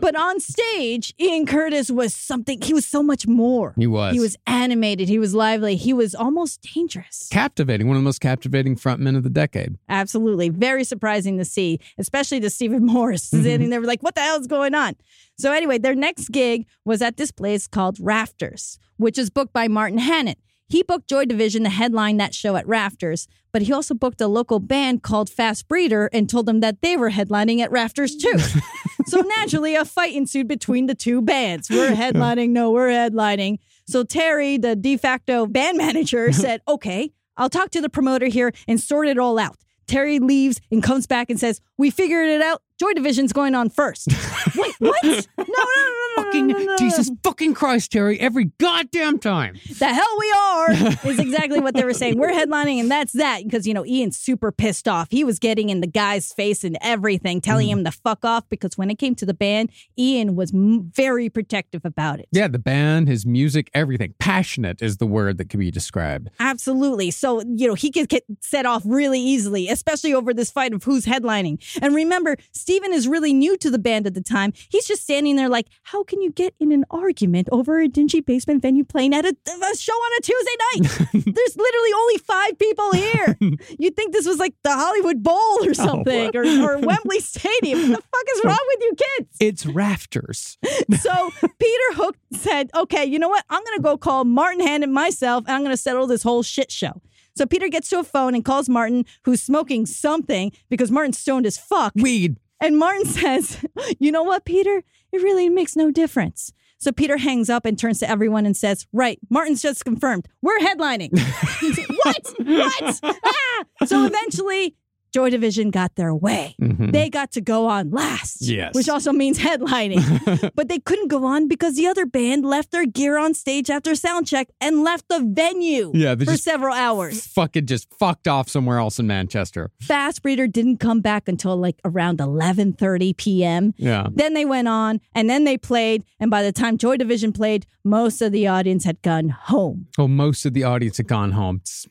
[0.00, 2.60] but on stage, Ian Curtis was something.
[2.60, 3.74] He was so much more.
[3.76, 4.14] He was.
[4.14, 5.08] He was animated.
[5.08, 5.76] He was lively.
[5.76, 7.28] He was almost dangerous.
[7.30, 7.88] captivating.
[7.88, 9.78] One of the most captivating frontmen of the decade.
[9.88, 10.48] Absolutely.
[10.48, 13.44] Very surprising to see, especially to Stephen Morris mm-hmm.
[13.44, 14.96] sitting there like, what the hell is going on?
[15.36, 19.68] So, anyway, their next gig was at this place called Rafters, which is booked by
[19.68, 20.38] Martin Hannett.
[20.68, 24.26] He booked Joy Division to headline that show at Rafters, but he also booked a
[24.26, 28.38] local band called Fast Breeder and told them that they were headlining at Rafters too.
[29.06, 31.68] so naturally, a fight ensued between the two bands.
[31.70, 33.58] We're headlining, no, we're headlining.
[33.86, 38.52] So Terry, the de facto band manager, said, okay, I'll talk to the promoter here
[38.66, 39.58] and sort it all out.
[39.86, 42.62] Terry leaves and comes back and says, We figured it out.
[42.80, 44.08] Joy Division's going on first.
[44.56, 45.04] Wait, what?
[45.04, 46.76] No, no, no, no, no, Fucking no, no, no.
[46.76, 49.56] Jesus fucking Christ, Terry, every goddamn time.
[49.78, 50.70] The hell we are
[51.10, 52.18] is exactly what they were saying.
[52.18, 53.44] We're headlining, and that's that.
[53.44, 55.06] Because, you know, Ian's super pissed off.
[55.10, 57.72] He was getting in the guy's face and everything, telling mm.
[57.72, 58.48] him to fuck off.
[58.48, 62.28] Because when it came to the band, Ian was m- very protective about it.
[62.32, 64.14] Yeah, the band, his music, everything.
[64.18, 66.28] Passionate is the word that can be described.
[66.40, 67.12] Absolutely.
[67.12, 70.82] So, you know, he could get set off really easily, especially over this fight of
[70.82, 71.62] who's headlining.
[71.80, 74.54] And remember, Steven is really new to the band at the time.
[74.70, 78.22] He's just standing there like, how can you get in an argument over a dingy
[78.22, 81.24] basement venue playing at a, a show on a Tuesday night?
[81.34, 83.36] There's literally only five people here.
[83.78, 87.80] You'd think this was like the Hollywood Bowl or oh, something or, or Wembley Stadium.
[87.80, 89.36] What the fuck is wrong with you kids?
[89.40, 90.56] It's rafters.
[91.00, 93.44] So Peter Hook said, okay, you know what?
[93.50, 96.42] I'm going to go call Martin Hannett myself, and I'm going to settle this whole
[96.42, 97.02] shit show.
[97.36, 101.44] So Peter gets to a phone and calls Martin, who's smoking something because Martin's stoned
[101.44, 101.92] as fuck.
[101.94, 102.36] Weed.
[102.64, 103.62] And Martin says,
[103.98, 104.82] you know what, Peter?
[105.12, 106.50] It really makes no difference.
[106.78, 110.28] So Peter hangs up and turns to everyone and says, Right, Martin's just confirmed.
[110.42, 111.12] We're headlining.
[112.04, 112.34] what?
[112.38, 113.00] What?
[113.02, 113.64] Ah!
[113.86, 114.76] So eventually,
[115.14, 116.56] Joy Division got their way.
[116.58, 118.42] They got to go on last.
[118.42, 118.52] Mm-hmm.
[118.54, 118.74] Yes.
[118.74, 120.50] Which also means headlining.
[120.56, 123.94] but they couldn't go on because the other band left their gear on stage after
[123.94, 127.24] sound check and left the venue Yeah, for several hours.
[127.28, 129.70] Fucking just fucked off somewhere else in Manchester.
[129.80, 133.72] Fast Breeder didn't come back until like around 11:30 p.m.
[133.76, 134.08] Yeah.
[134.12, 137.66] Then they went on and then they played and by the time Joy Division played,
[137.84, 139.86] most of the audience had gone home.
[139.96, 141.60] Oh, most of the audience had gone home.
[141.64, 141.86] S-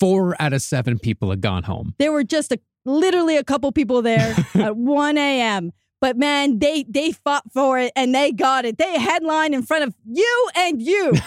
[0.00, 1.94] Four out of seven people had gone home.
[1.98, 5.72] There were just a literally a couple people there at 1 a.m.
[6.00, 8.78] But man, they they fought for it and they got it.
[8.78, 11.14] They headlined in front of you and you.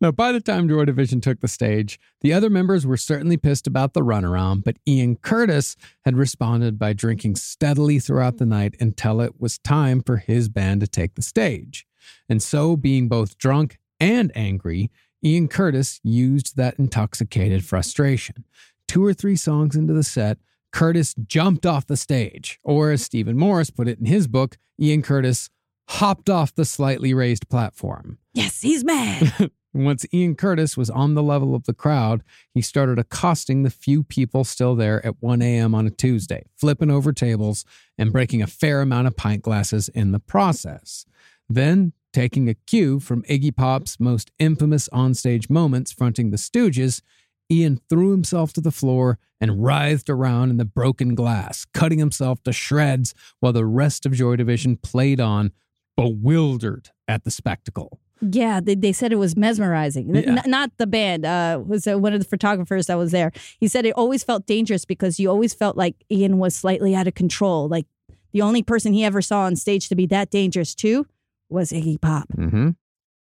[0.00, 3.66] Now, by the time Joy Division took the stage, the other members were certainly pissed
[3.66, 9.20] about the runaround, but Ian Curtis had responded by drinking steadily throughout the night until
[9.20, 11.86] it was time for his band to take the stage.
[12.28, 14.90] And so, being both drunk and angry,
[15.24, 18.44] Ian Curtis used that intoxicated frustration.
[18.86, 20.38] Two or three songs into the set,
[20.72, 25.02] Curtis jumped off the stage, or as Stephen Morris put it in his book, Ian
[25.02, 25.50] Curtis
[25.88, 28.18] hopped off the slightly raised platform.
[28.34, 29.50] Yes, he's mad.
[29.74, 34.02] Once Ian Curtis was on the level of the crowd, he started accosting the few
[34.02, 35.74] people still there at 1 a.m.
[35.74, 37.64] on a Tuesday, flipping over tables
[37.96, 41.04] and breaking a fair amount of pint glasses in the process.
[41.48, 47.02] Then, taking a cue from Iggy Pop's most infamous onstage moments fronting the Stooges,
[47.50, 52.42] Ian threw himself to the floor and writhed around in the broken glass, cutting himself
[52.42, 55.52] to shreds while the rest of Joy Division played on,
[55.96, 58.00] bewildered at the spectacle.
[58.20, 60.14] Yeah, they, they said it was mesmerizing.
[60.16, 61.24] N- not the band.
[61.24, 63.30] Uh, was uh, one of the photographers that was there.
[63.60, 67.06] He said it always felt dangerous because you always felt like Ian was slightly out
[67.06, 67.68] of control.
[67.68, 67.86] Like
[68.32, 71.06] the only person he ever saw on stage to be that dangerous too
[71.48, 72.28] was Iggy Pop.
[72.36, 72.70] Mm-hmm.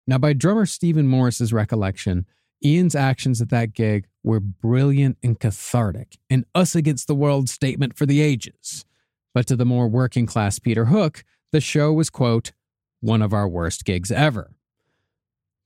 [0.07, 2.26] Now, by drummer Stephen Morris's recollection,
[2.64, 7.96] Ian's actions at that gig were brilliant and cathartic, an us against the world statement
[7.96, 8.85] for the ages.
[9.35, 12.52] But to the more working class Peter Hook, the show was, quote,
[13.00, 14.52] one of our worst gigs ever.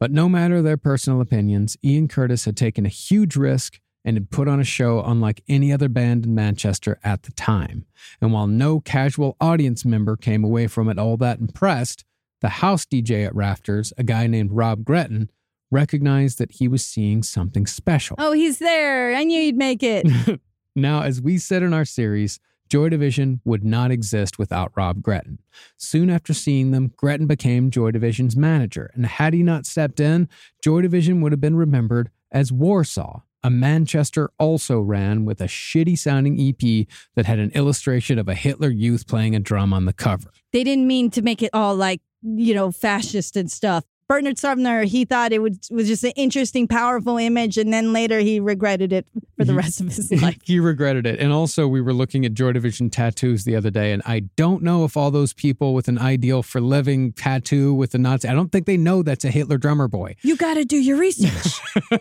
[0.01, 4.31] But no matter their personal opinions, Ian Curtis had taken a huge risk and had
[4.31, 7.85] put on a show unlike any other band in Manchester at the time.
[8.21, 12.05] And while no casual audience member came away from it all that impressed,
[12.41, 15.31] the house DJ at Rafters, a guy named Rob Gretton,
[15.71, 18.17] recognized that he was seeing something special.
[18.19, 19.15] Oh, he's there.
[19.15, 20.07] I knew you'd make it.
[20.77, 25.41] Now, as we said in our series, Joy Division would not exist without Rob Gretton.
[25.77, 30.29] Soon after seeing them, Gretton became Joy Division's manager, and had he not stepped in,
[30.63, 35.99] Joy Division would have been remembered as Warsaw, a Manchester also ran with a shitty
[35.99, 39.93] sounding EP that had an illustration of a Hitler youth playing a drum on the
[39.93, 40.31] cover.
[40.53, 43.85] they didn't mean to make it all like, you know, fascist and stuff.
[44.11, 47.57] Bernard Sumner, he thought it was, was just an interesting, powerful image.
[47.57, 49.07] And then later he regretted it
[49.37, 49.59] for the mm-hmm.
[49.59, 50.37] rest of his life.
[50.43, 51.21] he regretted it.
[51.21, 54.65] And also, we were looking at Joy Division tattoos the other day, and I don't
[54.65, 58.35] know if all those people with an ideal for living tattoo with the Nazi, I
[58.35, 60.17] don't think they know that's a Hitler drummer boy.
[60.23, 61.61] You got to do your research.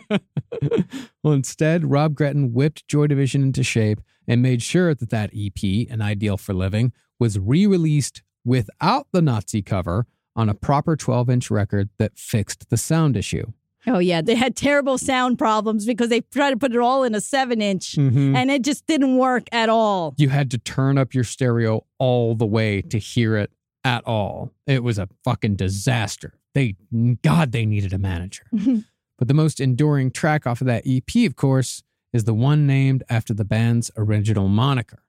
[1.22, 5.88] well, instead, Rob Gretton whipped Joy Division into shape and made sure that that EP,
[5.88, 11.28] An Ideal for Living, was re released without the Nazi cover on a proper 12
[11.30, 13.46] inch record that fixed the sound issue.
[13.86, 14.20] oh, yeah.
[14.20, 17.62] They had terrible sound problems because they tried to put it all in a seven
[17.62, 18.34] inch Mhm.
[18.36, 20.14] and it just didn't work at all.
[20.18, 23.50] You had to turn up your stereo all the way to hear it
[23.82, 24.52] at all.
[24.66, 26.34] It was a fucking disaster.
[26.54, 26.76] They,
[27.22, 28.42] God, they needed a manager.
[29.18, 33.02] but the most enduring track off of that EP, of course, is the one named
[33.08, 35.02] after the band's original moniker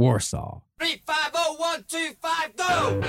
[0.00, 0.60] Warsaw.
[0.78, 3.00] Three, five, oh, one, two, five, go!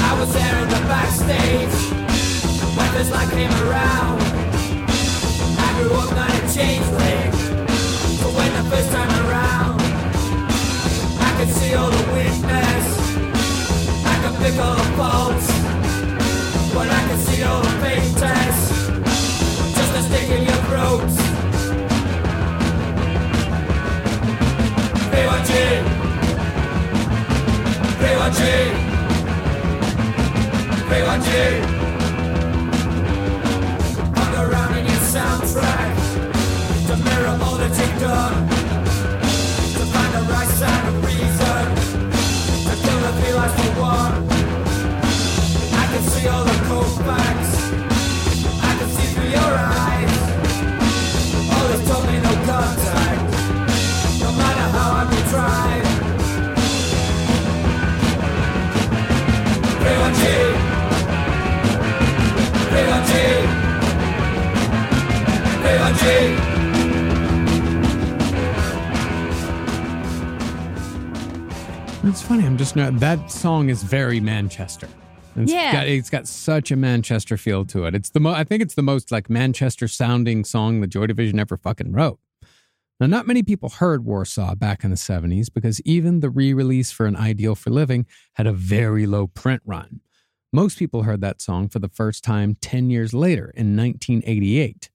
[0.00, 1.76] I was there in the backstage
[2.76, 4.20] when this light came around.
[5.60, 7.32] I grew up not a changeling,
[8.18, 9.80] so when the first time around,
[11.20, 12.84] I could see all the weakness,
[14.04, 15.62] I could pick all the faults.
[16.74, 17.71] But I can see all
[20.92, 21.32] in your throat
[25.12, 25.52] B1G
[28.00, 28.42] B1G
[30.88, 31.30] B1G
[34.16, 35.94] Hung around in your soundtrack
[36.86, 38.71] To mirror all that you've done
[72.74, 73.00] just not.
[73.00, 74.88] That song is very Manchester.
[75.36, 75.72] It's Yeah.
[75.72, 77.94] got, it's got such a Manchester feel to it.
[77.94, 81.38] It's the mo- I think it's the most like Manchester sounding song the Joy Division
[81.40, 82.18] ever fucking wrote.
[83.00, 86.92] Now, not many people heard Warsaw back in the 70s because even the re release
[86.92, 90.00] for An Ideal for Living had a very low print run.
[90.52, 94.90] Most people heard that song for the first time 10 years later in 1988,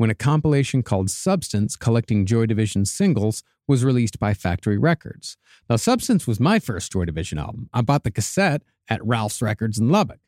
[0.00, 5.36] when a compilation called Substance collecting Joy Division singles was released by Factory Records.
[5.68, 7.68] Now, Substance was my first Joy Division album.
[7.74, 10.20] I bought the cassette at Ralph's Records in Lubbock.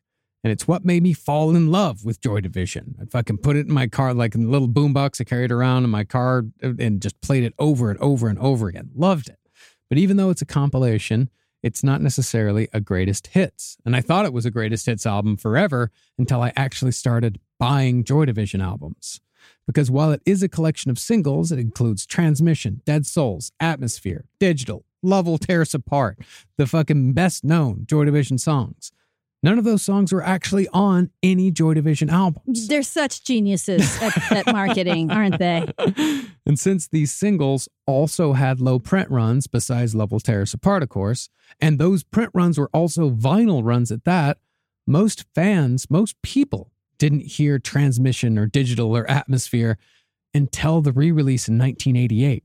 [0.45, 2.97] And it's what made me fall in love with Joy Division.
[3.01, 5.85] I fucking put it in my car, like in a little boombox I carried around
[5.85, 8.91] in my car and just played it over and over and over again.
[8.95, 9.39] Loved it.
[9.89, 11.31] But even though it's a compilation,
[11.63, 13.79] it's not necessarily a greatest hits.
[13.87, 18.05] And I thought it was a greatest hits album forever until I actually started buying
[18.05, 19.19] Joy Division albums.
[19.73, 24.85] Because while it is a collection of singles, it includes Transmission, Dead Souls, Atmosphere, Digital,
[25.03, 26.19] Love Will Tear Us Apart,
[26.59, 28.93] the fucking best known Joy Division songs.
[29.43, 32.69] None of those songs were actually on any Joy Division albums.
[32.69, 35.67] They're such geniuses at, at marketing, aren't they?
[36.45, 40.83] And since these singles also had low print runs, besides Love Will Tear Us Apart,
[40.83, 41.29] of course,
[41.61, 44.39] and those print runs were also vinyl runs at that,
[44.85, 46.73] most fans, most people
[47.03, 49.77] didn't hear Transmission or Digital or Atmosphere
[50.35, 52.45] until the re release in 1988.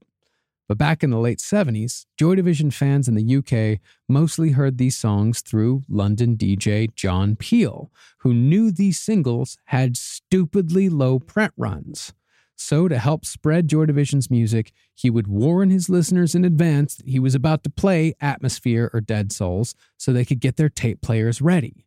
[0.68, 3.80] But back in the late 70s, Joy Division fans in the UK
[4.10, 7.92] mostly heard these songs through London DJ John Peel,
[8.22, 12.14] who knew these singles had stupidly low print runs.
[12.56, 17.08] So, to help spread Joy Division's music, he would warn his listeners in advance that
[17.08, 21.04] he was about to play Atmosphere or Dead Souls so they could get their tape
[21.04, 21.87] players ready.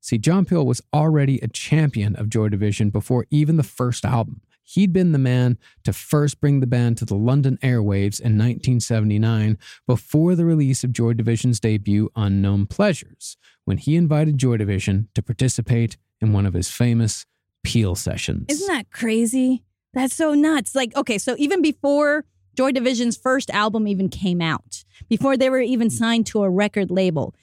[0.00, 4.40] See, John Peel was already a champion of Joy Division before even the first album.
[4.62, 9.58] He'd been the man to first bring the band to the London airwaves in 1979
[9.86, 15.22] before the release of Joy Division's debut, Unknown Pleasures, when he invited Joy Division to
[15.22, 17.26] participate in one of his famous
[17.62, 18.46] Peel sessions.
[18.48, 19.64] Isn't that crazy?
[19.92, 20.74] That's so nuts.
[20.74, 22.24] Like, okay, so even before
[22.56, 26.90] Joy Division's first album even came out, before they were even signed to a record
[26.90, 27.34] label,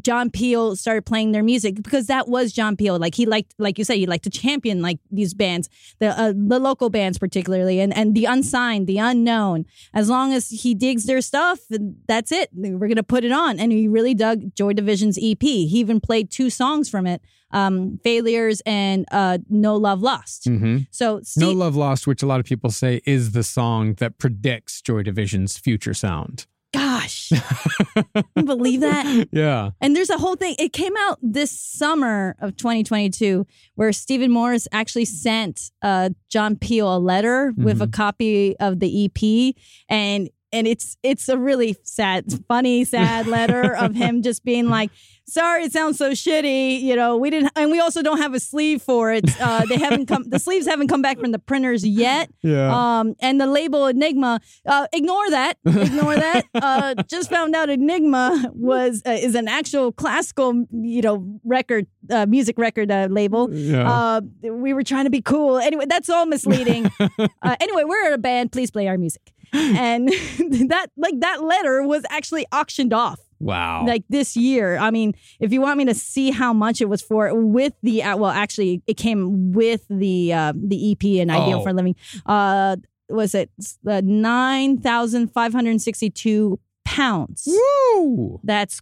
[0.00, 2.98] John Peel started playing their music because that was John Peel.
[2.98, 5.68] Like he liked, like you said, he liked to champion like these bands,
[5.98, 9.66] the uh, the local bands particularly, and and the unsigned, the unknown.
[9.92, 11.60] As long as he digs their stuff,
[12.06, 12.50] that's it.
[12.54, 13.58] We're gonna put it on.
[13.58, 15.42] And he really dug Joy Division's EP.
[15.42, 20.78] He even played two songs from it, um, "Failures" and uh, "No Love Lost." hmm
[20.90, 24.80] So No Love Lost, which a lot of people say is the song that predicts
[24.82, 26.46] Joy Division's future sound.
[26.72, 27.30] gosh,
[28.36, 29.28] you believe that?
[29.32, 29.70] Yeah.
[29.80, 30.56] And there's a whole thing.
[30.58, 36.94] It came out this summer of 2022 where Stephen Morris actually sent uh, John Peel
[36.94, 39.54] a letter with a copy of the EP,
[39.88, 44.90] and and it's it's a really sad, funny, sad letter of him just being like.
[45.28, 46.80] Sorry, it sounds so shitty.
[46.80, 49.24] You know, we didn't, and we also don't have a sleeve for it.
[49.40, 52.30] Uh, they haven't come, the sleeves haven't come back from the printers yet.
[52.42, 52.70] Yeah.
[53.00, 55.58] Um, and the label Enigma, uh, ignore that.
[55.66, 56.44] Ignore that.
[56.54, 62.24] Uh, just found out Enigma was uh, is an actual classical, you know, record, uh,
[62.26, 63.52] music record uh, label.
[63.52, 63.90] Yeah.
[63.90, 65.58] Uh, we were trying to be cool.
[65.58, 66.90] Anyway, that's all misleading.
[67.18, 68.52] uh, anyway, we're a band.
[68.52, 69.32] Please play our music.
[69.52, 70.08] And
[70.70, 73.84] that, like, that letter was actually auctioned off wow.
[73.86, 74.76] like this year.
[74.76, 78.02] I mean, if you want me to see how much it was for with the
[78.02, 81.62] uh, well, actually, it came with the uh, the EP and Ideal Oh.
[81.62, 81.96] for a Living.
[82.24, 82.76] Uh,
[83.08, 83.50] was it
[83.88, 87.44] uh, nine thousand five hundred sixty two pounds?
[87.46, 88.40] Woo!
[88.42, 88.80] That's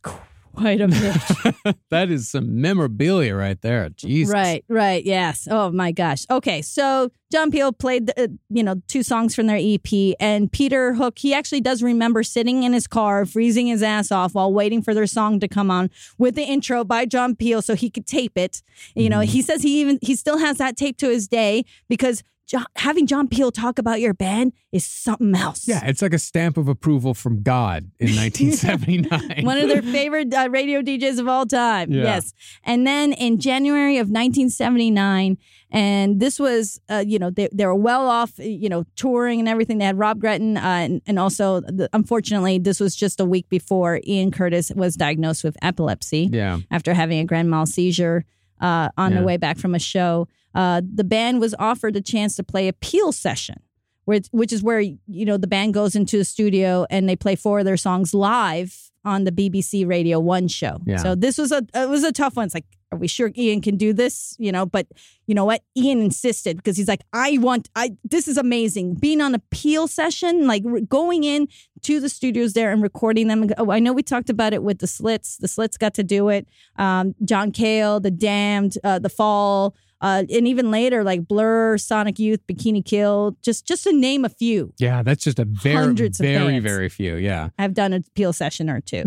[0.54, 1.76] quite a bit.
[1.90, 3.88] that is some memorabilia right there.
[3.90, 4.32] Jesus.
[4.32, 5.46] Right, right, yes.
[5.50, 6.24] Oh my gosh.
[6.30, 10.50] Okay, so John Peel played, the, uh, you know, two songs from their EP, and
[10.52, 11.18] Peter Hook.
[11.18, 14.94] He actually does remember sitting in his car, freezing his ass off while waiting for
[14.94, 18.38] their song to come on with the intro by John Peel, so he could tape
[18.38, 18.62] it.
[18.94, 22.22] You know, he says he even he still has that tape to his day because.
[22.46, 25.66] John, having John Peel talk about your band is something else.
[25.66, 29.44] Yeah, it's like a stamp of approval from God in 1979.
[29.44, 31.90] One of their favorite uh, radio DJs of all time.
[31.90, 32.02] Yeah.
[32.02, 32.34] Yes.
[32.62, 35.38] And then in January of 1979,
[35.70, 39.48] and this was, uh, you know, they, they were well off, you know, touring and
[39.48, 39.78] everything.
[39.78, 43.48] They had Rob Gretton, uh, and, and also, the, unfortunately, this was just a week
[43.48, 46.58] before Ian Curtis was diagnosed with epilepsy yeah.
[46.70, 48.24] after having a grand mal seizure
[48.60, 49.20] uh, on Yeah.
[49.20, 50.28] the way back from a show.
[50.54, 53.60] Uh, the band was offered a chance to play a Peel session,
[54.04, 57.34] which, which is where you know the band goes into the studio and they play
[57.36, 60.78] four of their songs live on the BBC Radio One show.
[60.86, 60.96] Yeah.
[60.98, 62.46] So this was a it was a tough one.
[62.46, 64.34] It's like, are we sure Ian can do this?
[64.38, 64.86] You know, but
[65.26, 65.62] you know what?
[65.76, 68.94] Ian insisted because he's like, I want, I this is amazing.
[68.94, 71.48] Being on a Peel session, like going in
[71.84, 73.48] to the studios there and recording them.
[73.58, 75.36] Oh, I know we talked about it with the Slits.
[75.36, 76.46] The Slits got to do it.
[76.76, 79.74] Um, John Cale, The Damned, uh, The Fall.
[80.00, 84.28] Uh, and even later, like Blur, Sonic Youth, Bikini Kill, just just to name a
[84.28, 84.74] few.
[84.78, 87.14] Yeah, that's just a very, Hundreds very, very few.
[87.16, 87.48] Yeah.
[87.58, 89.04] I've done a Peel session or two.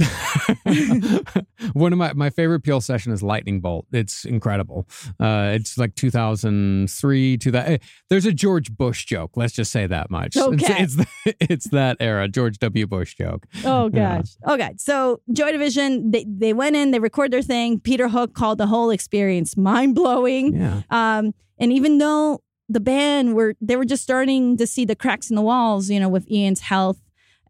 [1.74, 3.88] One of my, my favorite Peel session is Lightning Bolt.
[3.91, 4.88] It's incredible.
[5.20, 7.82] Uh, it's like 2003 to that.
[8.10, 9.32] There's a George Bush joke.
[9.36, 10.36] Let's just say that much.
[10.38, 10.84] Okay.
[10.84, 10.95] It's,
[11.26, 12.88] it's, it's that era, George W.
[12.88, 13.45] Bush joke.
[13.66, 14.18] Oh Yeah.
[14.18, 14.36] gosh.
[14.47, 14.74] Okay.
[14.78, 17.80] So Joy Division, they, they went in, they record their thing.
[17.80, 20.55] Peter Hook called the whole experience mind blowing.
[20.55, 20.82] Yeah.
[20.89, 25.30] Um, and even though the band were they were just starting to see the cracks
[25.30, 26.99] in the walls, you know, with Ian's health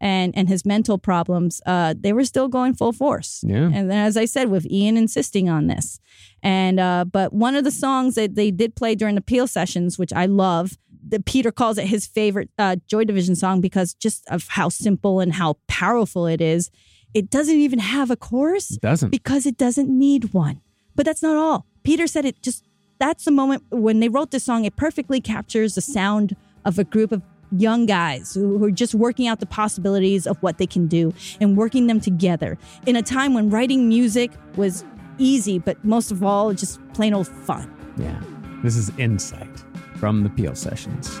[0.00, 3.42] and and his mental problems, uh, they were still going full force.
[3.46, 3.64] Yeah.
[3.72, 6.00] And then, as I said, with Ian insisting on this,
[6.42, 9.98] and uh, but one of the songs that they did play during the Peel sessions,
[9.98, 10.78] which I love,
[11.08, 15.20] that Peter calls it his favorite uh, Joy Division song because just of how simple
[15.20, 16.70] and how powerful it is.
[17.14, 19.08] It doesn't even have a chorus It doesn't.
[19.08, 20.60] because it doesn't need one.
[20.94, 21.64] But that's not all.
[21.82, 22.64] Peter said it just
[22.98, 26.36] that's the moment when they wrote this song, it perfectly captures the sound
[26.66, 27.22] of a group of
[27.52, 31.12] young guys who, who are just working out the possibilities of what they can do
[31.40, 34.84] and working them together in a time when writing music was
[35.18, 37.74] easy, but most of all, just plain old fun.
[37.96, 38.20] Yeah.
[38.62, 39.64] This is Insight
[39.96, 41.20] from the Peel Sessions.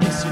[0.00, 0.24] Yes,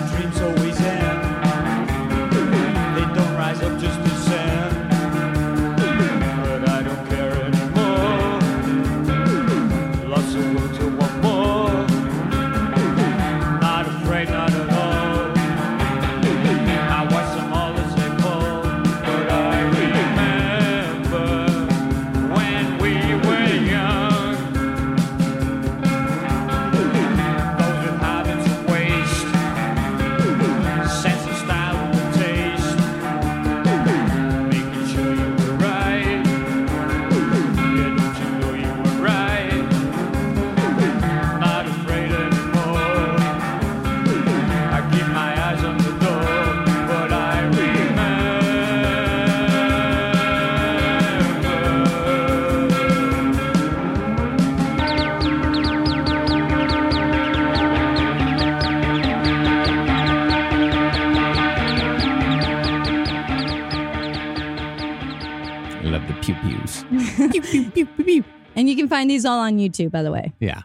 [69.02, 70.32] find these all on YouTube, by the way.
[70.38, 70.62] Yeah.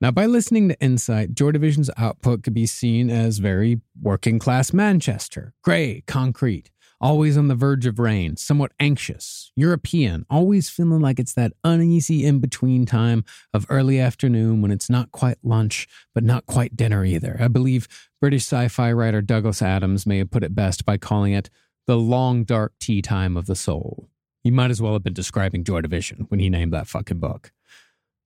[0.00, 4.72] Now, by listening to Insight, Joy Division's output could be seen as very working class
[4.72, 11.20] Manchester, gray, concrete, always on the verge of rain, somewhat anxious, European, always feeling like
[11.20, 16.24] it's that uneasy in between time of early afternoon when it's not quite lunch, but
[16.24, 17.36] not quite dinner either.
[17.38, 17.86] I believe
[18.20, 21.50] British sci fi writer Douglas Adams may have put it best by calling it
[21.86, 24.08] the long, dark tea time of the soul.
[24.42, 27.52] He might as well have been describing Joy Division when he named that fucking book.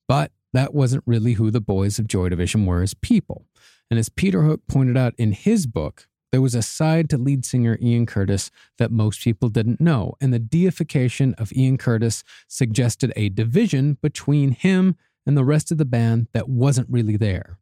[0.08, 3.46] But that wasn't really who the boys of Joy Division were as people.
[3.90, 7.44] And as Peter Hook pointed out in his book, there was a side to lead
[7.44, 10.14] singer Ian Curtis that most people didn't know.
[10.20, 14.96] And the deification of Ian Curtis suggested a division between him
[15.26, 17.58] and the rest of the band that wasn't really there.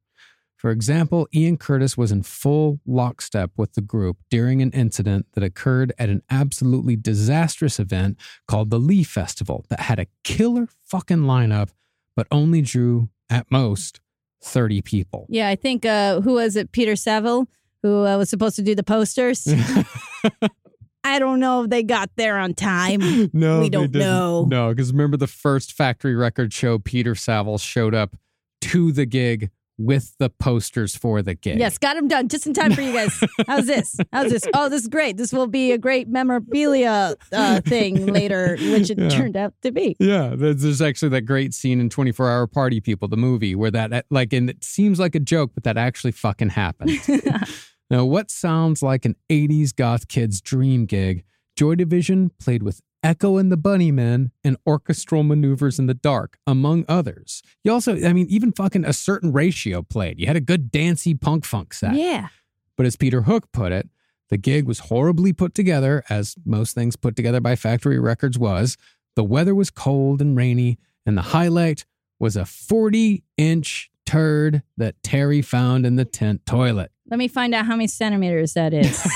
[0.56, 5.42] For example, Ian Curtis was in full lockstep with the group during an incident that
[5.42, 8.16] occurred at an absolutely disastrous event
[8.46, 11.70] called the Leigh Festival that had a killer fucking lineup,
[12.16, 14.00] but only drew, at most,
[14.42, 15.26] 30 people.
[15.28, 16.72] Yeah, I think uh, who was it?
[16.72, 17.48] Peter Saville,
[17.82, 19.46] who uh, was supposed to do the posters.
[21.04, 23.00] I don't know if they got there on time.
[23.32, 24.44] No, we don't know.
[24.44, 28.16] No, because remember the first factory record show, Peter Saville showed up
[28.62, 31.58] to the gig with the posters for the gig.
[31.58, 33.18] Yes, got them done just in time for you guys.
[33.46, 33.96] How's this?
[34.12, 34.44] How's this?
[34.54, 35.16] Oh, this is great.
[35.16, 39.08] This will be a great memorabilia uh, thing later, which it Yeah.
[39.08, 39.96] turned out to be.
[39.98, 43.70] Yeah, there's, there's actually that great scene in 24 Hour Party People, the movie, where
[43.70, 46.90] that, like, and it seems like a joke, but that actually fucking happened.
[47.90, 51.24] now, what sounds like an 80s goth kid's dream gig,
[51.56, 56.84] Joy Division played with Echo and the Bunnymen and Orchestral Manoeuvres in the Dark, among
[56.88, 57.42] others.
[57.64, 60.20] You also, I mean, even fucking a certain ratio played.
[60.20, 61.94] You had a good dancey punk funk set.
[61.94, 62.28] Yeah.
[62.76, 63.88] But as Peter Hook put it,
[64.30, 68.78] the gig was horribly put together, as most things put together by Factory Records was.
[69.14, 71.84] The weather was cold and rainy, and the highlight
[72.18, 76.92] was a 40 inch turd that Terry found in the tent toilet.
[77.10, 79.06] Let me find out how many centimeters that is.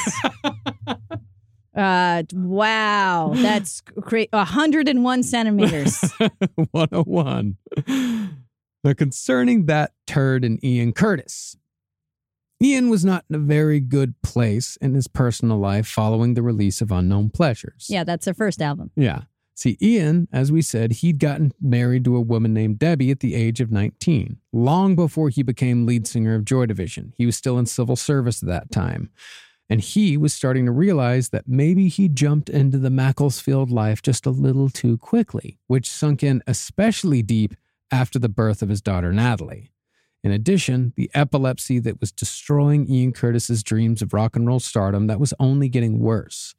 [1.77, 4.29] uh, wow, that's great.
[4.33, 6.01] 101 centimeters.
[6.71, 7.57] 101.
[8.85, 11.57] Now, concerning that turd in Ian Curtis,
[12.63, 16.81] Ian was not in a very good place in his personal life following the release
[16.81, 17.87] of Unknown Pleasures.
[17.89, 18.91] yeah, that's their first album.
[18.97, 19.23] Yeah.
[19.55, 23.35] See, Ian, as we said, he'd gotten married to a woman named Debbie at the
[23.35, 27.15] age of 19, long before he became lead singer of Joy Division.
[27.17, 29.11] He was still in civil service at that time.
[29.69, 34.25] And he was starting to realize that maybe he jumped into the Macclesfield life just
[34.25, 37.55] a little too quickly, which sunk in especially deep
[37.91, 39.73] after the birth of his daughter Natalie.
[40.23, 45.07] In addition, the epilepsy that was destroying Ian Curtis's dreams of rock and roll stardom
[45.07, 46.55] that was only getting worse.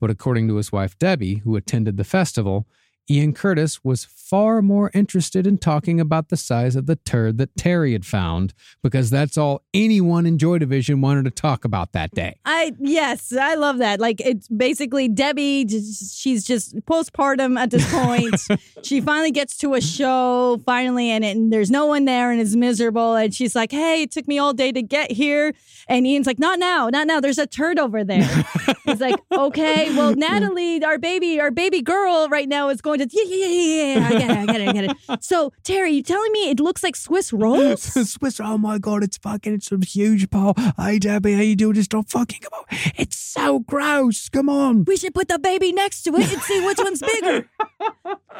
[0.00, 2.66] But according to his wife Debbie, who attended the festival,
[3.08, 7.56] Ian Curtis was far more interested in talking about the size of the turd that
[7.56, 8.52] Terry had found
[8.82, 12.38] because that's all anyone in Joy Division wanted to talk about that day.
[12.44, 14.00] I yes, I love that.
[14.00, 15.68] Like it's basically Debbie.
[15.68, 18.34] She's just postpartum at this point.
[18.82, 22.40] she finally gets to a show finally, and, it, and there's no one there, and
[22.40, 23.14] is miserable.
[23.14, 25.52] And she's like, "Hey, it took me all day to get here."
[25.88, 27.20] And Ian's like, "Not now, not now.
[27.20, 28.28] There's a turd over there."
[28.84, 33.08] He's like, "Okay, well, Natalie, our baby, our baby girl, right now is going to
[33.10, 34.06] yeah, yeah, yeah, yeah, yeah.
[34.06, 36.60] I get it, I get it, I get it." So Terry, you telling me it
[36.60, 37.82] looks like Swiss rolls?
[38.10, 40.54] Swiss, oh my god, it's fucking, it's some huge pole.
[40.76, 41.74] Hey Debbie, how you doing?
[41.74, 42.78] Just stop fucking come on.
[42.96, 44.28] It's so gross.
[44.28, 44.84] Come on.
[44.84, 47.48] We should put the baby next to it and see which one's bigger.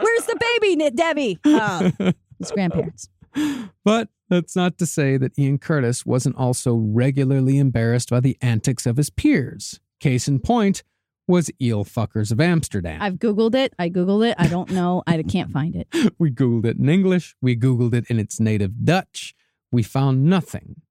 [0.01, 1.39] Where's the baby, Debbie?
[1.45, 1.91] Oh,
[2.39, 3.09] his grandparents.
[3.85, 8.87] But that's not to say that Ian Curtis wasn't also regularly embarrassed by the antics
[8.87, 9.81] of his peers.
[10.01, 10.83] Case in point
[11.29, 13.01] was Eel Fuckers of Amsterdam.
[13.03, 13.75] I've Googled it.
[13.79, 14.37] I Googled it.
[14.39, 15.03] I don't know.
[15.07, 15.89] I can't find it.
[16.19, 17.35] we Googled it in English.
[17.41, 19.35] We Googled it in its native Dutch.
[19.73, 20.83] We found nothing.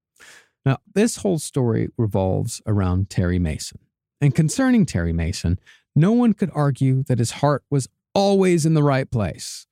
[0.66, 3.80] Now, this whole story revolves around Terry Mason.
[4.20, 5.60] And concerning Terry Mason,
[5.96, 9.68] no one could argue that his heart was always in the right place.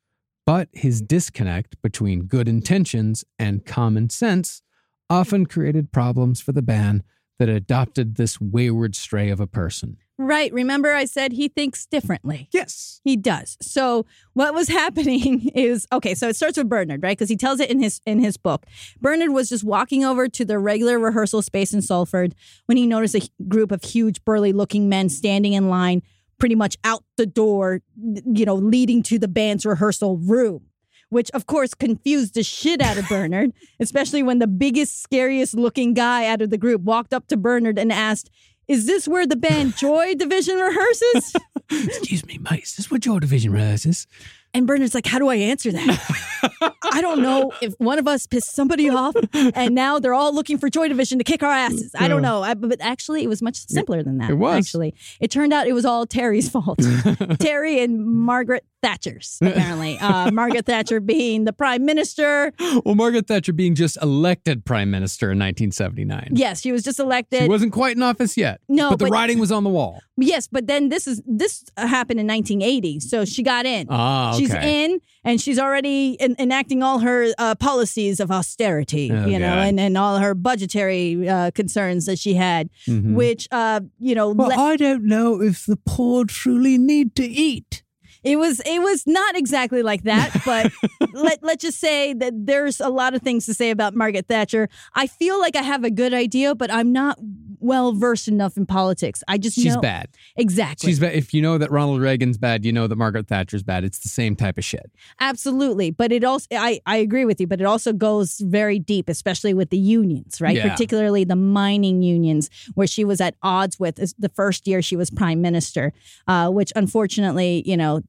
[0.46, 4.62] But his disconnect between good intentions and common sense
[5.10, 7.04] often created problems for the band
[7.40, 9.98] that adopted this wayward stray of a person.
[10.20, 10.54] Right.
[10.54, 12.48] Remember, I said he thinks differently.
[12.52, 13.02] Yes.
[13.04, 13.58] He does.
[13.62, 16.14] So what was happening is okay.
[16.14, 17.18] So it starts with Bernard, right?
[17.18, 18.66] Because he tells it in his in his book.
[19.02, 22.36] Bernard was just walking over to the regular rehearsal space in Salford
[22.68, 26.04] when he noticed a group of huge, burly-looking men standing in line,
[26.38, 30.68] pretty much out the door, you know, leading to the band's rehearsal room.
[31.10, 35.94] Which of course confused the shit out of Bernard, especially when the biggest, scariest looking
[35.94, 38.32] guy out of the group walked up to Bernard and asked,
[38.68, 41.36] Is this where the band Joy Division rehearses?
[41.72, 42.64] Excuse me, mate.
[42.64, 44.08] Is this what your division rehearses?
[44.56, 46.72] And Bernard's like, how do I answer that?
[46.84, 50.60] I don't know if one of us pissed somebody off and now they're all looking
[50.60, 51.96] for Joy Division to kick our asses.
[51.98, 52.44] I don't know.
[52.44, 54.30] I, but actually, it was much simpler than that.
[54.30, 54.68] It was.
[54.68, 56.80] Actually, it turned out it was all Terry's fault.
[57.40, 59.98] Terry and Margaret Thatcher's, apparently.
[59.98, 62.52] Uh, Margaret Thatcher being the prime minister.
[62.86, 66.30] Well, Margaret Thatcher being just elected prime minister in 1979.
[66.34, 67.44] Yes, she was just elected.
[67.44, 68.60] She wasn't quite in office yet.
[68.68, 70.02] No, but the but- writing was on the wall.
[70.18, 73.88] Yes, but then this is this happened in 1980, so she got in.
[73.90, 79.26] Ah, She's in, and she's already en- enacting all her uh, policies of austerity, Oh,
[79.26, 79.68] you know, God.
[79.68, 83.14] and, and all her budgetary uh, concerns that she had, Mhm.
[83.16, 87.26] which, uh, you know, Well, le- I don't know if the poor truly need to
[87.26, 87.83] eat.
[88.24, 90.72] It was it was not exactly like that, but
[91.14, 94.70] let let's just say that there's a lot of things to say about Margaret Thatcher.
[94.96, 97.20] I feel like I have a good idea, but I'm not
[97.64, 99.24] well versed enough in politics.
[99.28, 100.10] I just She's know bad.
[100.36, 100.90] exactly.
[100.90, 101.14] She's bad.
[101.14, 103.84] If you know that Ronald Reagan's bad, you know that Margaret Thatcher's bad.
[103.84, 104.92] It's the same type of shit.
[105.20, 105.90] Absolutely.
[105.90, 109.54] But it also, I, I agree with you, but it also goes very deep, especially
[109.54, 110.58] with the unions, right?
[110.58, 110.70] Yeah.
[110.70, 115.10] Particularly the mining unions, where she was at odds with the first year she was
[115.10, 115.94] prime minister,
[116.28, 118.02] uh, which unfortunately, you know,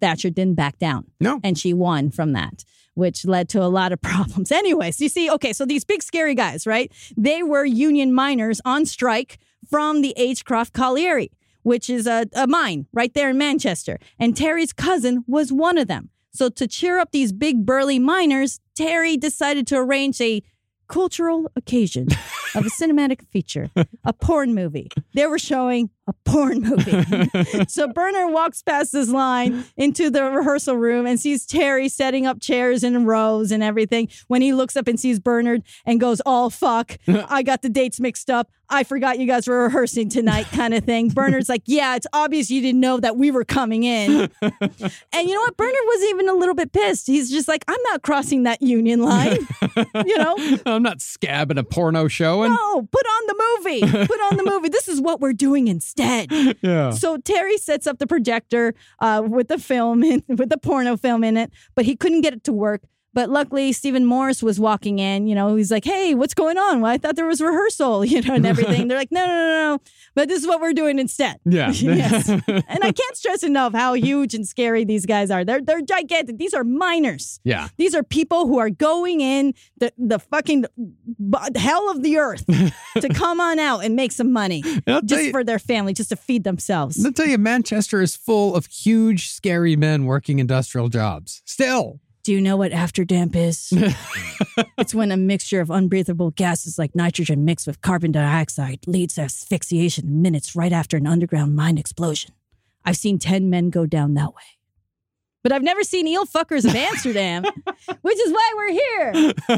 [0.00, 1.06] Thatcher didn't back down.
[1.20, 1.40] No.
[1.42, 2.64] And she won from that.
[2.94, 4.52] Which led to a lot of problems.
[4.52, 6.92] Anyways, you see, okay, so these big scary guys, right?
[7.16, 9.38] They were union miners on strike
[9.70, 11.30] from the Agecroft Colliery,
[11.62, 13.98] which is a, a mine right there in Manchester.
[14.18, 16.10] And Terry's cousin was one of them.
[16.34, 20.42] So to cheer up these big burly miners, Terry decided to arrange a
[20.88, 22.08] cultural occasion
[22.54, 23.70] of a cinematic feature,
[24.04, 24.90] a porn movie.
[25.14, 27.64] They were showing a porn movie.
[27.68, 32.40] so Bernard walks past this line into the rehearsal room and sees Terry setting up
[32.40, 34.08] chairs in rows and everything.
[34.26, 38.00] When he looks up and sees Bernard and goes, "Oh fuck, I got the dates
[38.00, 38.50] mixed up.
[38.68, 41.10] I forgot you guys were rehearsing tonight," kind of thing.
[41.10, 44.28] Bernard's like, "Yeah, it's obvious you didn't know that we were coming in."
[45.14, 45.56] And you know what?
[45.56, 47.06] Bernard was even a little bit pissed.
[47.06, 49.38] He's just like, I'm not crossing that union line.
[50.06, 50.36] you know?
[50.66, 52.42] I'm not scabbing a porno show.
[52.42, 54.06] And No, put on the movie.
[54.06, 54.70] Put on the movie.
[54.70, 55.91] This is what we're doing instead.
[56.62, 56.90] yeah.
[56.90, 61.24] So Terry sets up the projector uh, with the film, in, with the porno film
[61.24, 62.82] in it, but he couldn't get it to work.
[63.14, 65.26] But luckily, Stephen Morris was walking in.
[65.26, 66.80] You know, he's like, "Hey, what's going on?
[66.80, 69.72] Well, I thought there was rehearsal, you know, and everything." They're like, "No, no, no,
[69.74, 69.78] no,
[70.14, 71.70] but this is what we're doing instead." Yeah.
[71.70, 72.28] yes.
[72.48, 75.44] And I can't stress enough how huge and scary these guys are.
[75.44, 76.38] They're they're gigantic.
[76.38, 77.40] These are miners.
[77.44, 77.68] Yeah.
[77.76, 80.64] These are people who are going in the the fucking
[81.56, 84.62] hell of the earth to come on out and make some money
[85.04, 87.04] just you- for their family, just to feed themselves.
[87.04, 91.42] I'll tell you, Manchester is full of huge, scary men working industrial jobs.
[91.44, 92.00] Still.
[92.24, 93.72] Do you know what afterdamp is?
[94.78, 99.22] it's when a mixture of unbreathable gases like nitrogen mixed with carbon dioxide leads to
[99.22, 102.32] asphyxiation minutes right after an underground mine explosion.
[102.84, 104.61] I've seen 10 men go down that way.
[105.42, 107.42] But I've never seen eel fuckers of Amsterdam,
[108.02, 109.12] which is why we're here.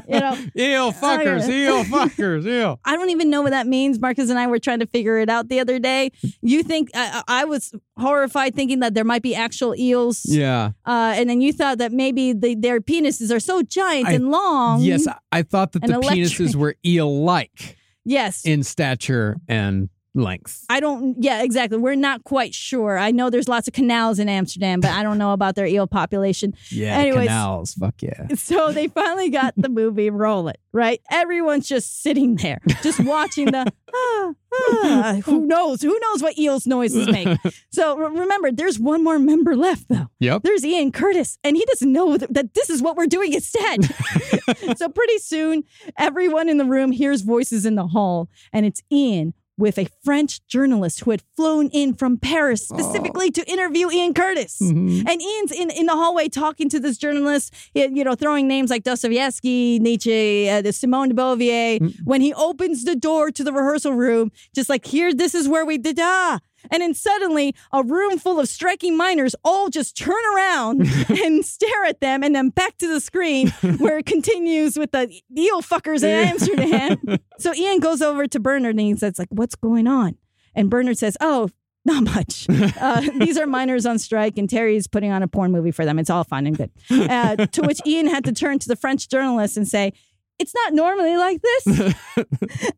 [0.09, 2.81] You know, Eel fuckers, eel fuckers, eel.
[2.85, 3.99] I don't even know what that means.
[4.01, 6.11] Marcus and I were trying to figure it out the other day.
[6.43, 10.71] You think I, I was horrified thinking that there might be actual eels, Yeah.
[10.87, 14.31] uh, and then you thought that maybe the, their penises are so giant I- and
[14.31, 14.81] long.
[14.81, 16.19] Yes, I- I thought that the electric.
[16.19, 18.45] penises were eel-like yes.
[18.45, 20.65] in stature and length.
[20.69, 21.17] I don't.
[21.23, 21.79] Yeah, exactly.
[21.79, 22.97] We're not quite sure.
[22.99, 25.87] I know there's lots of canals in Amsterdam, but I don't know about their eel
[25.87, 26.55] population.
[26.71, 27.29] Yeah, Anyways.
[27.29, 27.75] canals.
[27.75, 28.29] Fuck yeah.
[28.35, 31.01] So they finally got the movie rolling, right?
[31.11, 33.73] Everyone's just sitting there, just watching the.
[33.97, 35.81] Ah, ah, who knows?
[35.81, 37.29] Who knows what eels noises make?
[37.71, 40.09] So re- remember, there's one more member left, though.
[40.19, 40.43] Yep.
[40.43, 43.85] There's Ian Curtis, and he doesn't know that, that this is what we're doing instead.
[44.77, 45.63] so pretty soon,
[45.97, 50.45] everyone in the room hears voices in the hall, and it's Ian with a French
[50.47, 54.59] journalist who had flown in from Paris specifically to interview Ian Curtis.
[54.61, 55.09] Mhm.
[55.09, 58.83] And Ian's in, in the hallway talking to this journalist, you know, throwing names like
[58.83, 61.95] Dostoevsky, Nietzsche, uh, the Simone de Beauvoir.
[62.05, 65.65] When he opens the door to the rehearsal room, just like, here, this is where
[65.65, 66.41] we did ah.
[66.71, 71.85] And then suddenly, a room full of striking miners all just turn around and stare
[71.85, 73.49] at them, and then back to the screen
[73.79, 77.19] where it continues with the eel fuckers in Amsterdam.
[77.39, 80.17] so Ian goes over to Bernard and he says, like, what's going on?
[80.55, 81.51] And Bernard says, oh,
[81.85, 82.47] not much.
[82.49, 85.99] Uh, these are miners on strike, and Terry's putting on a porn movie for them.
[85.99, 86.71] It's all fun and good.
[86.91, 89.93] Uh, to which Ian had to turn to the French journalist and say,
[90.39, 91.95] It's not normally like this.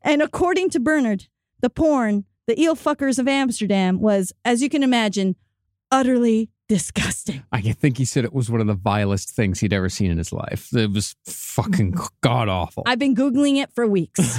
[0.03, 1.28] and according to Bernard,
[1.61, 5.37] the porn, the eel fuckers of Amsterdam, was, as you can imagine,
[5.91, 7.43] utterly disgusting.
[7.53, 10.19] I think he said it was one of the vilest things he'd ever seen in
[10.19, 10.75] his life.
[10.75, 12.83] It was fucking god awful.
[12.87, 14.39] I've been Googling it for weeks.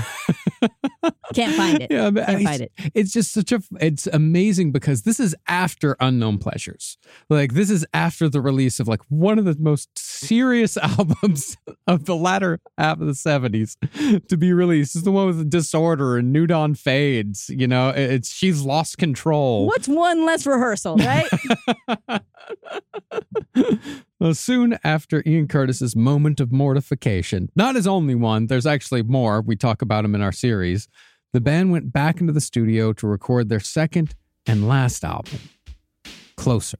[1.33, 1.87] Can't find it.
[1.97, 2.71] Yeah, Can't it's, find it.
[2.93, 6.97] it's just such a it's amazing because this is after Unknown Pleasures.
[7.29, 11.57] Like this is after the release of like one of the most serious albums
[11.87, 13.77] of the latter half of the 70s
[14.27, 14.93] to be released.
[14.93, 18.97] This is the one with Disorder and New Dawn Fades, you know, it's she's lost
[18.97, 19.65] control.
[19.67, 21.27] What's one less rehearsal, right?
[24.19, 29.41] Well, soon after Ian Curtis's moment of mortification, not his only one, there's actually more.
[29.41, 30.87] We talk about him in our series.
[31.33, 34.15] The band went back into the studio to record their second
[34.45, 35.39] and last album,
[36.37, 36.77] Closer.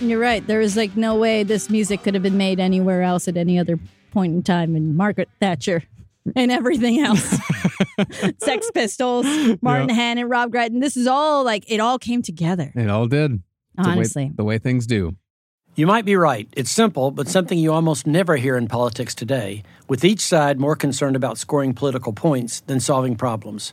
[0.00, 0.46] You're right.
[0.46, 3.58] There is like no way this music could have been made anywhere else at any
[3.58, 3.78] other
[4.12, 4.74] point in time.
[4.74, 5.82] And Margaret Thatcher
[6.36, 7.22] and everything else,
[8.38, 9.26] Sex Pistols,
[9.62, 9.94] Martin Yeah.
[9.94, 10.80] Hannett, Rob Gretton.
[10.80, 12.72] This is all like it all came together.
[12.74, 13.42] It all did.
[13.76, 14.32] The way- Honestly.
[14.34, 15.16] the way things do.
[15.76, 16.48] You might be right.
[16.56, 20.74] It's simple, but something you almost never hear in politics today, with each side more
[20.76, 23.72] concerned about scoring political points than solving problems.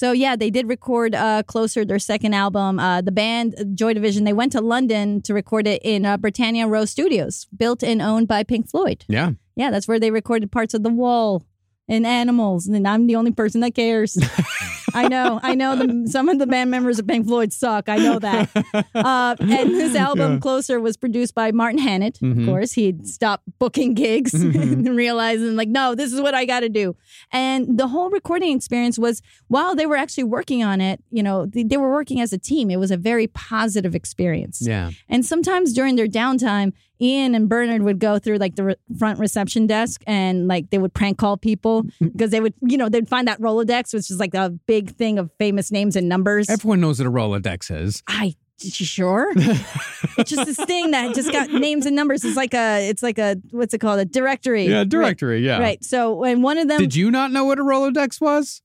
[0.00, 2.78] So yeah, they did record uh, "Closer," their second album.
[2.78, 6.66] Uh, the band Joy Division they went to London to record it in uh, Britannia
[6.66, 9.04] Row Studios, built and owned by Pink Floyd.
[9.08, 9.32] Yeah.
[9.56, 11.44] Yeah, that's where they recorded parts of The Wall
[11.86, 14.16] and Animals, and I'm the only person that cares.
[14.94, 15.76] I know, I know.
[15.76, 17.88] The, some of the band members of Pink Floyd suck.
[17.88, 18.48] I know that.
[18.94, 22.18] Uh, and this album, Closer, was produced by Martin Hannett.
[22.20, 22.40] Mhm.
[22.42, 24.54] Of course, he'd stopped booking gigs Mhm.
[24.86, 26.96] and realizing, like, no, this is what I got to do.
[27.32, 31.46] And the whole recording experience was, while they were actually working on it, you know,
[31.46, 32.70] they, they were working as a team.
[32.70, 34.60] It was a very positive experience.
[34.60, 34.90] Yeah.
[35.08, 39.18] And sometimes during their downtime, Ian and Bernard would go through like the re- front
[39.18, 43.08] reception desk and like they would prank call people because they would, you know, they'd
[43.08, 46.48] find that Rolodex, which is like a big thing of famous names and numbers.
[46.50, 48.02] Everyone knows what a Rolodex is.
[48.06, 49.32] I you sure?
[49.34, 52.24] it's just this thing that just got names and numbers.
[52.26, 54.00] It's like a, it's like a, what's it called?
[54.00, 54.66] A directory.
[54.66, 54.88] Yeah, Right.
[54.88, 55.46] directory.
[55.46, 55.58] Yeah.
[55.60, 55.82] Right.
[55.82, 58.60] So when one of them, Did you not know what a Rolodex was?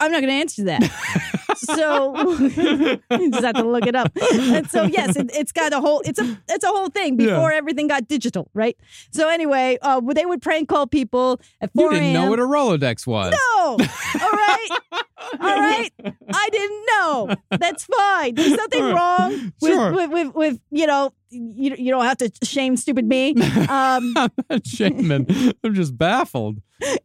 [0.00, 1.40] I'm not going to answer that.
[1.66, 4.12] so you just have to look it up.
[4.32, 7.26] And so yes, it, it's got a whole it's a it's a whole thing Yeah.
[7.30, 8.76] before everything got digital, right?
[9.10, 12.42] So anyway, uh, they would prank call people at 4 You didn't know what a
[12.42, 13.32] Rolodex was.
[13.32, 13.64] No.
[13.66, 14.68] All right.
[15.40, 15.90] All right.
[16.32, 17.34] I didn't know.
[17.58, 18.34] That's fine.
[18.34, 18.94] There's nothing right.
[18.94, 19.92] wong with, Sure.
[19.92, 23.34] with, with, with, you know, you, you don't have to shame stupid me.
[23.64, 25.26] Um, I'm not shaming.
[25.64, 26.58] I'm just baffled.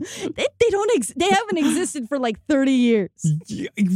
[0.00, 3.10] they, they don't, ex- they haven't existed for like 30 years.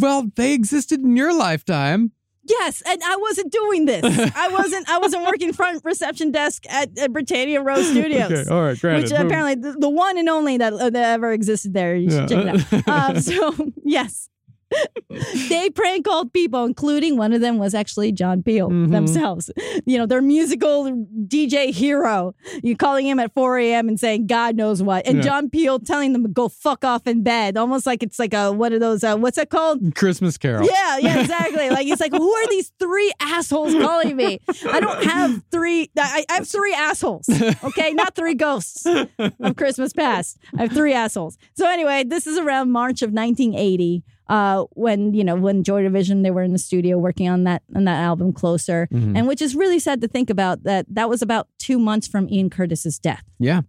[0.01, 2.13] Well, they existed in your lifetime.
[2.43, 4.03] Yes, and I wasn't doing this.
[4.35, 4.89] I wasn't.
[4.89, 8.33] I wasn't working front reception desk at, at Britannia Row Studios.
[8.33, 9.03] Okay, all right, granted.
[9.03, 11.95] Which apparently the, the one and only that, uh, that ever existed there.
[11.95, 12.57] You should Yeah.
[12.57, 13.11] check it out.
[13.11, 14.31] Um, so yes,
[15.49, 18.91] they prank called people, including one of them was actually John Peel Mhm.
[18.91, 19.51] themselves.
[19.85, 20.85] You know, their musical
[21.27, 22.35] DJ hero.
[22.63, 23.89] You calling him at 4 a.m.
[23.89, 25.23] and saying God knows what, and Yeah.
[25.25, 28.53] John Peel telling them to go fuck off in bed, almost like it's like a
[28.53, 29.03] one of those.
[29.03, 29.95] Uh, what's that called?
[29.95, 30.67] Christmas Carol.
[30.67, 31.71] Yeah, yeah, exactly.
[31.71, 34.41] like he's like, who are these three assholes calling me?
[34.69, 35.91] I don't have three.
[35.99, 37.29] I, I have three assholes.
[37.65, 40.39] Okay, not three ghosts of Christmas past.
[40.57, 41.37] I have three assholes.
[41.55, 44.03] So anyway, this is around March of 1980.
[44.31, 47.63] Uh, when you know when Joy Division they were in the studio working on that
[47.75, 49.17] on that album closer, Mhm.
[49.19, 52.29] and which is really sad to think about that that was about two months from
[52.31, 53.25] Ian Curtis's death.
[53.39, 53.63] Yeah.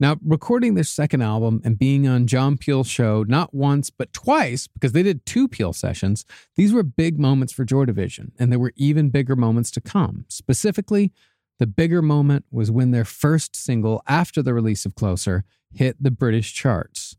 [0.00, 4.66] Now, recording their second album and being on John Peel's show not once, but twice,
[4.66, 6.24] because they did two Peel sessions,
[6.56, 10.24] these were big moments for Joy Division, and there were even bigger moments to come.
[10.28, 11.12] Specifically,
[11.58, 16.10] the bigger moment was when their first single after the release of Closer hit the
[16.10, 17.16] British charts.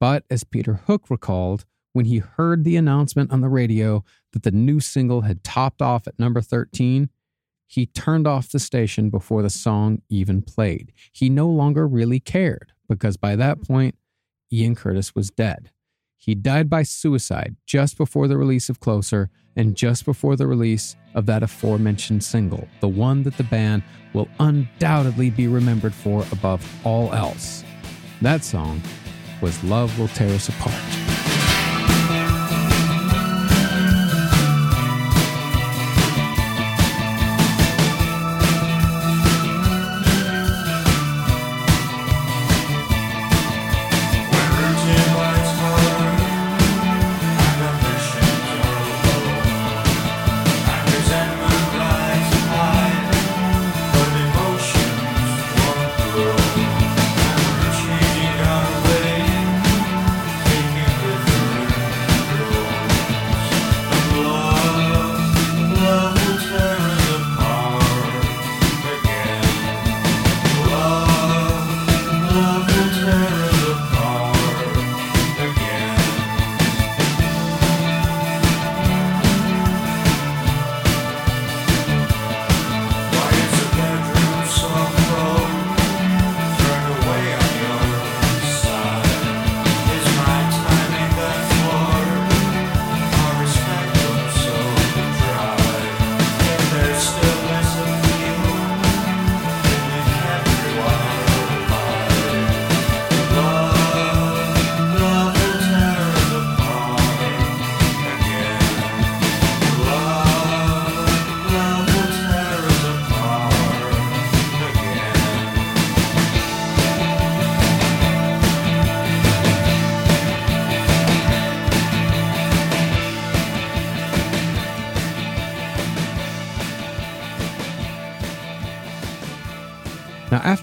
[0.00, 1.64] But as Peter Hook recalled,
[1.96, 6.06] when he heard the announcement on the radio that the new single had topped off
[6.06, 7.08] at number 13,
[7.66, 10.92] he turned off the station before the song even played.
[11.10, 13.94] He no longer really cared because by that point,
[14.52, 15.70] Ian Curtis was dead.
[16.18, 20.96] He died by suicide just before the release of Closer and just before the release
[21.14, 23.82] of that aforementioned single, the one that the band
[24.12, 27.64] will undoubtedly be remembered for above all else.
[28.20, 28.82] That song
[29.40, 31.05] was Love Will Tear Us Apart.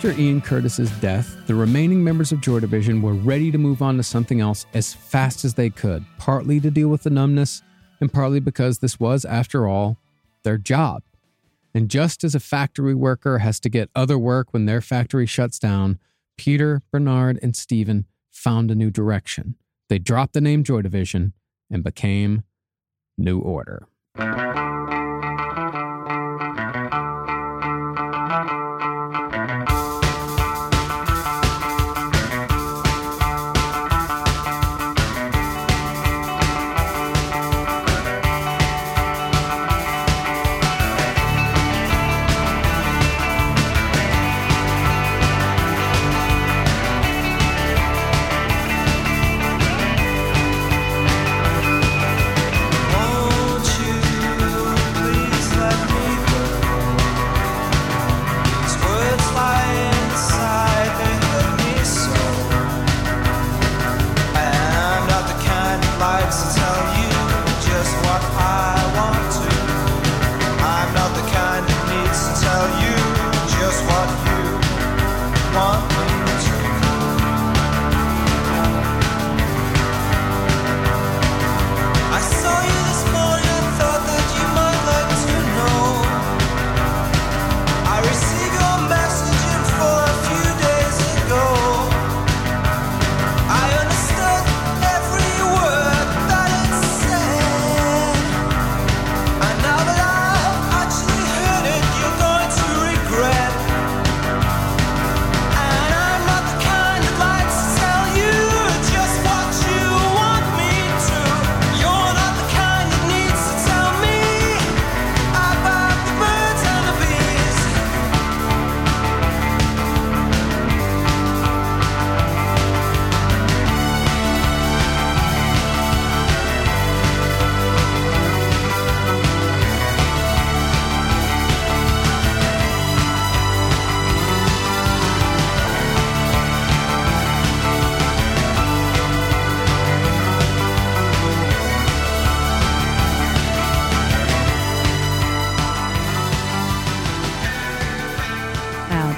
[0.04, 3.96] After Ian Curtis's death, the remaining members of Joy Division were ready to move on
[3.96, 7.62] to something else as fast as they could, partly to deal with the numbness,
[8.02, 9.98] and partly because this was, after all,
[10.44, 11.04] their job.
[11.74, 15.58] And just as a factory worker has to get other work when their factory shuts
[15.58, 16.00] down,
[16.38, 19.56] Peter, Bernard, and Stephen found a new direction.
[19.88, 21.32] They dropped the name Joy Division
[21.72, 22.44] and became
[23.18, 23.88] New Order.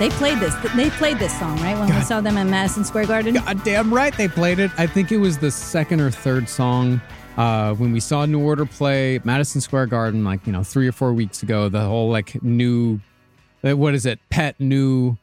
[0.06, 0.54] They played this.
[0.76, 3.34] They played this song right when we saw them at Madison Square Garden.
[3.34, 4.70] God damn right they played it.
[4.78, 7.02] I think it was the second or third song
[7.38, 10.92] uh, when we saw New Order play Madison Square Garden, like, you know, three or
[10.92, 11.70] four weeks ago.
[11.70, 13.00] The whole, like, new,
[13.64, 14.20] uh, what is it?
[14.30, 15.18] Pet New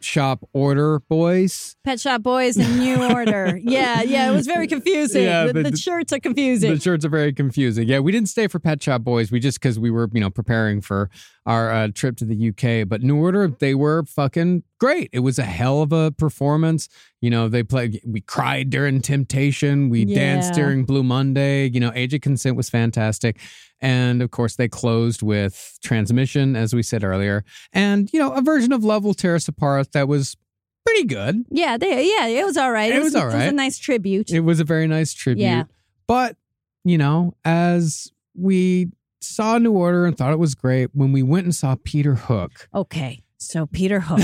[0.00, 1.76] Shop Order Boys.
[1.84, 3.60] Pet Shop Boys and New Order.
[3.62, 5.22] Yeah, yeah, it was very confusing.
[5.22, 6.74] Yeah, the, the- the shirts are confusing.
[6.74, 7.86] The shirts are very confusing.
[7.86, 9.30] Yeah, we didn't stay for Pet Shop Boys.
[9.30, 11.10] We just because we were, you know, preparing for
[11.46, 12.88] our uh, trip to the UK.
[12.88, 15.08] But New Order, they were fucking great.
[15.12, 16.88] It was a hell of a performance.
[17.20, 18.00] You know, they played.
[18.04, 19.88] We cried during Temptation.
[19.88, 21.68] We danced during Blue Monday.
[21.68, 23.38] You know, Age of Consent was fantastic.
[23.80, 28.40] And of course, they closed with Transmission, as we said earlier, and you know, a
[28.40, 30.36] version of Love Will Tear Us Apart that was
[30.86, 31.44] pretty good.
[31.50, 32.92] yeah, they, yeah, it was all right.
[32.92, 34.30] It was all It was a nice tribute.
[34.30, 35.42] It was a very nice tribute.
[35.44, 35.64] Yeah.
[36.06, 36.36] But,
[36.84, 41.44] you know, as we saw New Order and thought it was great, when we went
[41.44, 44.20] and saw Peter Hook, okay, so Peter Hook.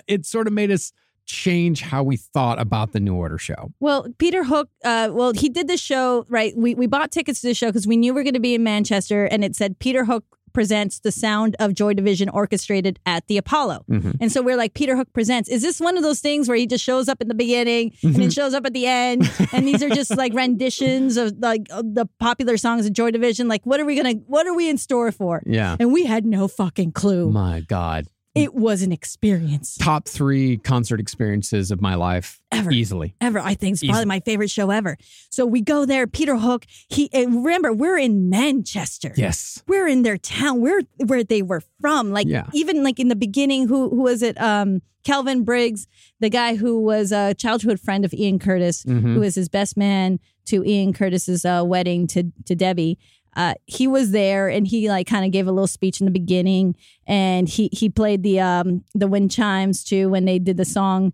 [0.06, 0.92] it sort of made us
[1.26, 3.72] change how we thought about the New Order show.
[3.80, 6.54] Well, Peter Hook, uh, well, he did the show, right?
[6.56, 8.54] We, we bought tickets to the show because we knew we were going to be
[8.54, 10.24] in Manchester, and it said Peter Hook
[10.56, 13.84] presents the sound of Joy Division orchestrated at the Apollo.
[13.90, 14.12] Mm-hmm.
[14.22, 15.50] And so we're like, Peter Hook presents.
[15.50, 18.12] Is this one of those things where he just shows up in the beginning and
[18.14, 18.20] Mm-hmm.
[18.22, 19.30] then shows up at the end?
[19.52, 23.48] and these are just like renditions of like of the popular songs of Joy Division.
[23.48, 24.14] Like, what are we gonna?
[24.26, 25.42] What are we in store for?
[25.44, 25.76] Yeah.
[25.78, 27.30] And we had no fucking clue.
[27.30, 28.06] My God.
[28.36, 29.76] It was an experience.
[29.76, 32.40] Top three concert experiences of my life.
[32.52, 32.70] Ever.
[32.70, 33.14] Easily.
[33.20, 33.38] ever.
[33.38, 34.96] I think it's probably my favorite show ever.
[35.30, 36.06] So we go there.
[36.06, 36.64] Peter Hook.
[36.88, 39.12] He remember we're in Manchester.
[39.16, 39.62] Yes.
[39.66, 40.60] we're in their town.
[40.60, 42.10] We're where they were from.
[42.12, 42.46] Like Yeah.
[42.52, 44.40] even like in the beginning, who who was it?
[44.40, 45.86] Um, Kelvin Briggs,
[46.18, 49.14] the guy who was a childhood friend of Ian Curtis, Mhm.
[49.14, 52.98] who was his best man to Ian Curtis's uh, wedding to to Debbie.
[53.36, 56.10] Uh, he was there and he like kind of gave a little speech in the
[56.10, 56.74] beginning
[57.06, 61.12] and he he played the um the wind chimes too when they did the song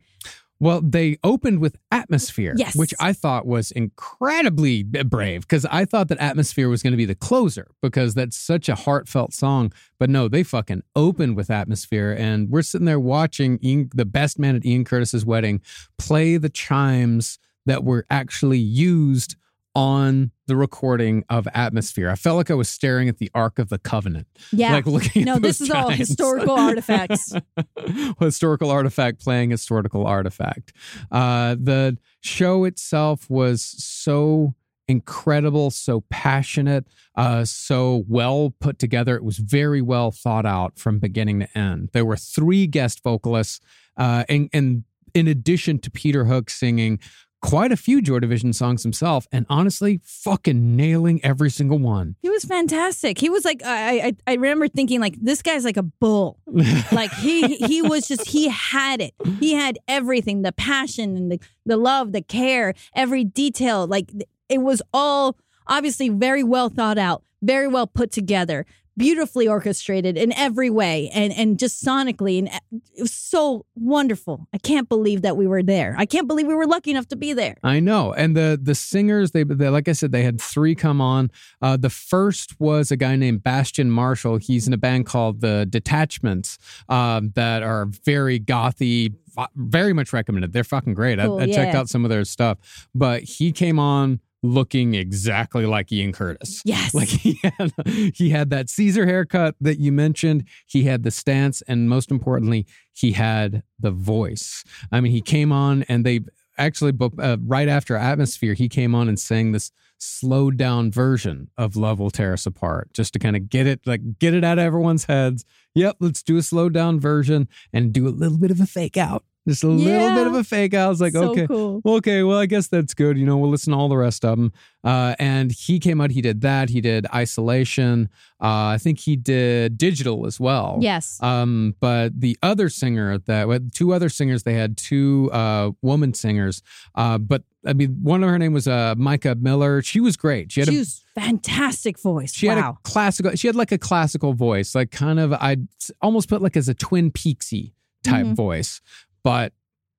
[0.61, 2.77] Well, they opened with Atmosphere, Yes.
[2.77, 7.05] which I thought was incredibly brave because I thought that Atmosphere was going to be
[7.05, 9.73] the closer because that's such a heartfelt song.
[9.99, 12.15] But no, they fucking opened with Atmosphere.
[12.17, 15.61] And we're sitting there watching Ian, the best man at Ian Curtis's wedding
[15.99, 19.35] play the chimes that were actually used
[19.75, 22.11] on the recording of Atmosphere.
[22.11, 24.27] I felt like I was staring at the Ark of the Covenant.
[24.53, 24.73] Yeah.
[24.73, 27.33] Like looking at no, this is all historical artifacts.
[28.21, 30.73] historical artifact playing historical artifact.
[31.11, 34.55] Uh, the show itself was so
[34.89, 39.17] incredible, so passionate, uh, so well put together.
[39.17, 41.91] It was very well thought out from beginning to end.
[41.93, 43.61] There were three guest vocalists,
[43.97, 46.99] uh, and, and in addition to Peter Hook singing
[47.43, 52.17] quite a few Joy Division songs himself, and honestly, fucking nailing every single one.
[52.23, 53.19] He was fantastic.
[53.19, 56.39] He was like I I, I remember thinking like this guy's like a bull.
[56.93, 59.15] like he he was just he had it.
[59.41, 63.87] He had everything, the passion and the the love, the care, every detail.
[63.87, 64.11] Like
[64.49, 65.37] it was all
[65.67, 68.65] obviously very well thought out, very well put together,
[68.97, 72.49] beautifully orchestrated in every way and and just sonically and
[72.95, 74.47] it was so wonderful.
[74.53, 75.95] I can't believe that we were there.
[75.99, 77.57] I can't believe we were lucky enough to be there.
[77.63, 81.01] I know, and the the singers they, they like I said they had three come
[81.01, 81.31] on.
[81.61, 84.37] Uh, the first was a guy named Bastian Marshall.
[84.37, 89.15] He's in a band called the Detachments um, that are very gothy.
[89.57, 90.53] Very much recommended.
[90.53, 91.19] They're fucking great.
[91.19, 95.67] Cool, I, I checked out some of their stuff, but he came on looking exactly
[95.67, 96.63] like Ian Curtis.
[96.65, 96.95] Yes.
[96.95, 97.73] Like he had
[98.15, 100.45] he had that Caesar haircut that you mentioned.
[100.67, 104.65] He had the stance, and most importantly, he had the voice.
[104.91, 106.21] I mean, he came on, and they
[106.59, 111.77] actually uh, right after Atmosphere, he came on and sang this slowed down version of
[111.77, 114.59] Love Will Tear Us Apart, just to kind of get it like get it out
[114.59, 115.45] of everyone's heads.
[115.75, 118.97] Yep, let's do a slowed down version and do a little bit of a fake
[118.97, 119.25] out.
[119.49, 120.87] Just a little bit of a fake out.
[120.87, 121.81] I was like, So okay, cool.
[121.85, 123.19] okay, well, I guess that's good.
[123.19, 124.53] You know, we'll listen to all the rest of them.
[124.85, 126.69] Uh, and he came out, he did that.
[126.69, 128.09] He did Isolation.
[128.41, 130.79] Uh, I think he did Digital as well.
[130.81, 131.21] Yes.
[131.23, 136.63] Um, but the other singer that, two other singers, they had two uh, woman singers.
[136.95, 139.83] Uh, but I mean, one of her name was uh, Micah Miller.
[139.83, 140.53] She was great.
[140.53, 142.33] She had she a was fantastic voice.
[142.33, 142.55] she wow.
[142.55, 143.33] had a classical.
[143.35, 145.67] She had like a classical voice, like kind of I'd
[146.01, 147.73] almost put like as a Twin Peaksy
[148.05, 148.35] type Mhm.
[148.37, 148.81] voice.
[149.25, 149.53] But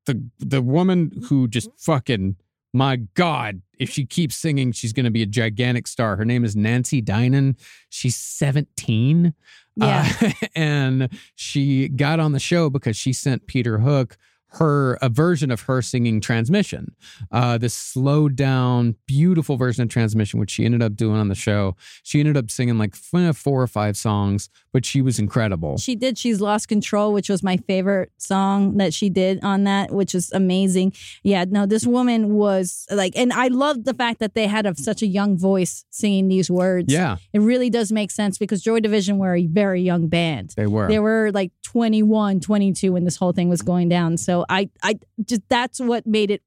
[0.06, 2.38] the the woman who just fucking
[2.74, 6.16] my God, if she keeps singing, she's going to be a gigantic star.
[6.16, 7.56] Her name is Nancy Dynan.
[7.90, 9.34] She's seventeen.
[9.76, 10.12] Yeah.
[10.22, 14.18] Uh, and she got on the show because she sent Peter Hook
[14.54, 16.96] her a version of her singing transmission
[17.32, 21.36] uh this slowed down beautiful version of transmission which she ended up doing on the
[21.36, 25.96] show she ended up singing like four or five songs but she was incredible She
[25.96, 26.18] did.
[26.18, 30.32] She's lost control, which was my favorite song that she did on that, which is
[30.34, 30.94] amazing.
[31.24, 34.76] Yeah, no, this woman was like, and I loved the fact that they had a,
[34.76, 36.92] such a young voice singing these words.
[36.92, 40.54] yeah it really does make sense because Joy Division were a very young band.
[40.58, 44.18] they were They were like 21, 22 when this whole thing was going down.
[44.18, 46.42] So I, I just that's what made it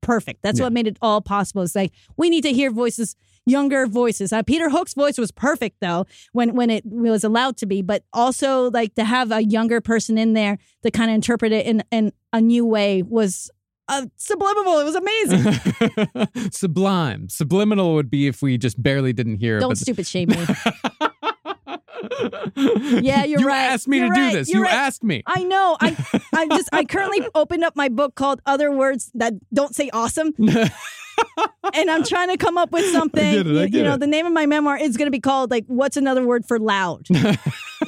[0.00, 0.42] perfect.
[0.42, 0.64] That's Yeah.
[0.66, 1.62] what made it all possible.
[1.62, 3.14] It's like we need to hear voices,
[3.46, 4.32] younger voices.
[4.32, 8.04] Uh, Peter Hook's voice was perfect though when when it was allowed to be, but
[8.12, 11.82] also like to have a younger person in there to kind of interpret it in
[11.90, 13.50] in a new way was
[13.88, 14.78] uh, subliminal.
[14.78, 16.50] It was amazing.
[16.52, 20.36] sublime subliminal would be if we just barely didn't hear Don't stupid shame me.
[22.56, 23.56] Yeah, you're right you right.
[23.72, 24.32] asked me You're to right.
[24.32, 24.74] do this You're you right.
[24.74, 25.76] asked me I know.
[25.80, 25.96] I
[26.34, 30.34] I just I currently opened up my book called Other Words That Don't Say Awesome.
[31.74, 33.24] And I'm trying to come up with something.
[33.34, 34.00] it, you, you know, it.
[34.00, 36.58] the name of my memoir is going to be called like "What's Another Word for
[36.58, 37.06] Loud?"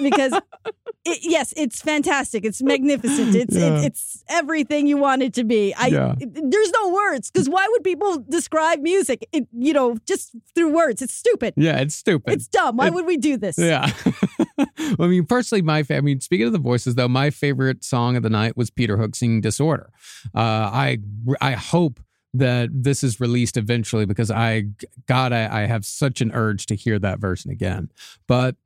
[0.03, 0.33] because
[1.05, 2.45] it, yes, it's fantastic.
[2.45, 3.35] It's magnificent.
[3.35, 3.79] It's Yeah.
[3.81, 5.75] it, it's everything you want it to be.
[5.75, 6.15] I Yeah.
[6.19, 9.27] there's no words because why would people describe music?
[9.33, 11.03] It, you know, just through words.
[11.03, 11.55] It's stupid.
[11.57, 12.77] yeah it's stupid It's dumb.
[12.77, 13.59] Why would we do this?
[13.59, 13.91] Yeah.
[14.99, 18.17] I mean, personally, my fa- I mean, speaking of the voices, though, my favorite song
[18.17, 19.91] of the night was Peter Hook singing "Disorder."
[20.35, 20.99] Uh, I
[21.41, 22.01] I hope
[22.35, 24.67] that this is released eventually because I
[25.07, 27.91] God, I, I have such an urge to hear that version again.
[28.27, 28.57] But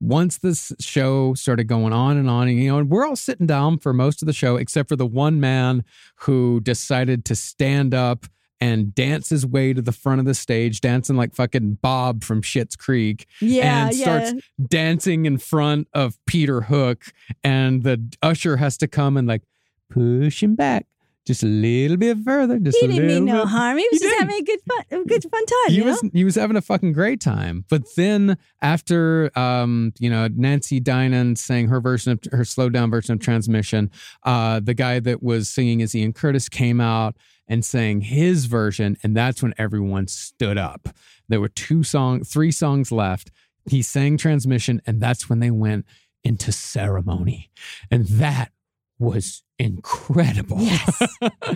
[0.00, 3.46] once this show started going on and on, and you know, and we're all sitting
[3.46, 5.84] down for most of the show, except for the one man
[6.20, 8.26] who decided to stand up
[8.60, 12.42] and dance his way to the front of the stage, dancing like fucking Bob from
[12.42, 14.02] Schitt's Creek Yeah, and yeah.
[14.02, 17.06] starts dancing in front of Peter Hook,
[17.42, 19.42] and the usher has to come and like
[19.90, 20.86] push him back
[21.28, 22.58] just a little bit further.
[22.58, 23.48] Just He a didn't little mean no bit.
[23.50, 23.78] harm.
[23.78, 24.28] He was He just didn't.
[24.30, 25.68] having a good fun, a good fun time.
[25.68, 26.10] He you was know?
[26.12, 27.64] he was having a fucking great time.
[27.70, 32.90] But then after um, you know, Nancy Dynan sang her version of her slowed down
[32.90, 33.90] version of transmission,
[34.24, 38.96] uh, the guy that was singing as Ian Curtis came out and sang his version,
[39.02, 40.88] and that's when everyone stood up.
[41.28, 43.30] There were two song, three songs left.
[43.70, 45.86] He sang transmission, and that's when they went
[46.24, 47.50] into ceremony.
[47.90, 48.50] And that
[48.98, 50.58] was incredible.
[50.58, 51.02] Yes.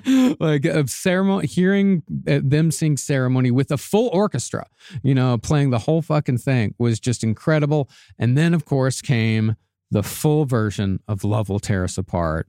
[0.41, 4.67] like a ceremony, hearing uh, them sing ceremony with a full orchestra,
[5.03, 7.89] you know, playing the whole fucking thing was just incredible.
[8.19, 9.57] And then, of course, came
[9.91, 12.49] the full version of Love Will Tear Us Apart.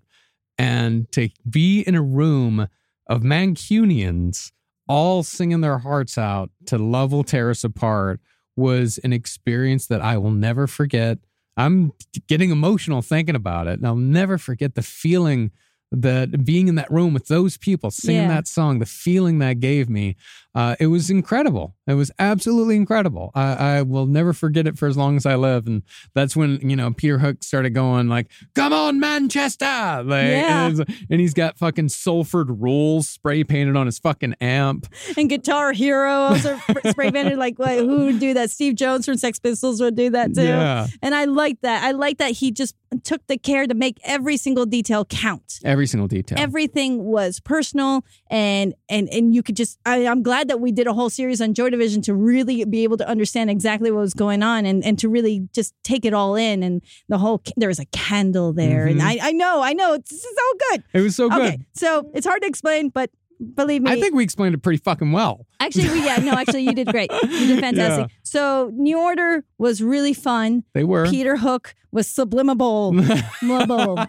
[0.57, 2.67] And to be in a room
[3.07, 4.51] of Mancunians
[4.87, 8.19] all singing their hearts out to Love Will Tear Us Apart
[8.55, 11.19] was an experience that I will never forget.
[11.57, 11.91] I'm
[12.27, 13.77] getting emotional thinking about it.
[13.79, 15.51] And I'll never forget the feeling
[15.91, 18.27] that being in that room with those people singing Yeah.
[18.29, 20.15] that song, the feeling that gave me,
[20.55, 21.75] uh, it was incredible.
[21.85, 23.31] It was absolutely incredible.
[23.35, 25.67] I, I will never forget it for as long as I live.
[25.67, 25.83] And
[26.15, 29.65] that's when, you know, Peter Hook started going like, come on, Manchester.
[29.65, 30.67] Like, Yeah.
[30.67, 34.87] and, and he's got fucking Salford rules spray painted on his fucking amp.
[35.17, 36.57] and Guitar Hero also
[36.89, 38.49] spray painted like what, who would do that?
[38.49, 40.43] Steve Jones from Sex Pistols would do that too.
[40.43, 40.87] Yeah.
[41.01, 41.83] And I like that.
[41.83, 45.59] I like that he just took the care to make every single detail count.
[45.65, 46.37] Every single detail.
[46.39, 50.87] Everything was personal and and and you could just I, I'm glad that we did
[50.87, 54.13] a whole series on Joy Division to really be able to understand exactly what was
[54.13, 57.67] going on and, and to really just take it all in and the whole there
[57.69, 59.03] was a candle there and Mhm.
[59.03, 60.83] I, I know I know it's so good.
[60.93, 61.41] it was so good.
[61.41, 63.09] Okay, so it's hard to explain, but
[63.43, 65.45] believe me, I think we explained it pretty fucking well.
[65.59, 67.11] Actually, we, yeah, no, actually, you did great.
[67.11, 68.09] You did fantastic.
[68.09, 68.15] Yeah.
[68.23, 70.63] So, New Order was really fun.
[70.73, 71.05] They were.
[71.09, 72.93] Peter Hook was sublimable.
[73.43, 74.07] Sublimable.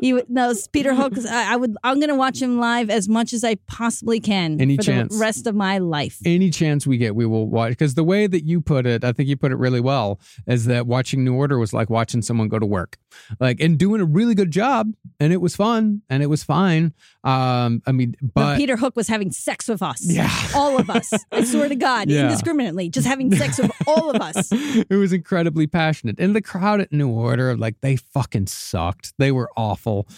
[0.00, 1.14] he no, Peter Hook.
[1.28, 1.76] I, I would.
[1.82, 5.14] I'm gonna watch him live as much as I possibly can Any for chance.
[5.14, 6.18] the rest of my life.
[6.24, 7.70] Any chance we get, we will watch.
[7.70, 10.66] Because the way that you put it, I think you put it really well, is
[10.66, 12.96] that watching New Order was like watching someone go to work,
[13.40, 16.94] like and doing a really good job, and it was fun and it was fine.
[17.24, 20.02] Um, I mean, But, but Peter Hook was having sex with us.
[20.04, 20.30] Yeah.
[20.54, 21.10] all of us.
[21.32, 22.24] I swear to God, Yeah.
[22.24, 24.48] indiscriminately, just having sex with all of us.
[24.52, 26.18] it was incredibly passionate.
[26.18, 29.14] And the crowd at New Order, like they fucking sucked.
[29.18, 30.08] They were awful.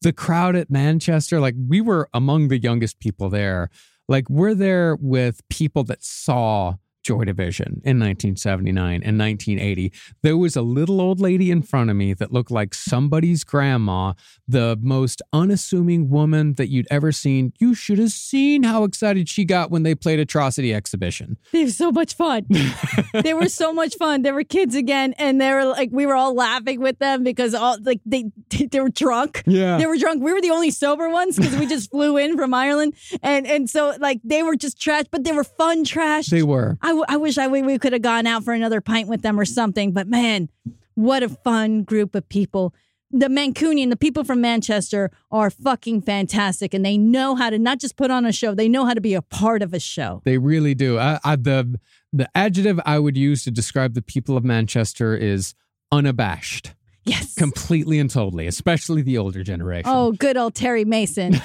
[0.00, 3.68] The crowd at Manchester, like we were among the youngest people there.
[4.08, 9.92] Like we're there with people that saw Joy Division in 1979 and 1980.
[10.22, 14.12] There was a little old lady in front of me that looked like somebody's grandma,
[14.46, 17.52] the most unassuming woman that you'd ever seen.
[17.58, 21.36] You should have seen how excited she got when they played Atrocity Exhibition.
[21.52, 22.46] They were so much fun.
[23.12, 24.22] they were so much fun.
[24.22, 27.54] They were kids again, and they were like we were all laughing with them because
[27.54, 28.30] all like they
[28.70, 29.42] they were drunk.
[29.46, 29.78] Yeah.
[29.78, 30.22] they were drunk.
[30.22, 33.68] We were the only sober ones because we just flew in from Ireland, and and
[33.68, 36.26] so like they were just trash, but they were fun trash.
[36.26, 36.78] They were.
[36.80, 39.38] I, I wish I we, we could have gone out for another pint with them
[39.38, 39.92] or something.
[39.92, 40.48] But man,
[40.94, 42.74] what a fun group of people.
[43.10, 47.78] The Mancunian, the people from Manchester are fucking fantastic, and they know how to not
[47.78, 50.22] just put on a show; they know how to be a part of a show.
[50.24, 50.98] They really do.
[50.98, 51.78] I, I, the
[52.12, 55.54] the adjective I would use to describe the people of Manchester is
[55.90, 56.72] unabashed,
[57.04, 57.34] Yes.
[57.34, 59.90] completely and totally, especially the older generation.
[59.92, 61.32] Oh, good old Terry Mason.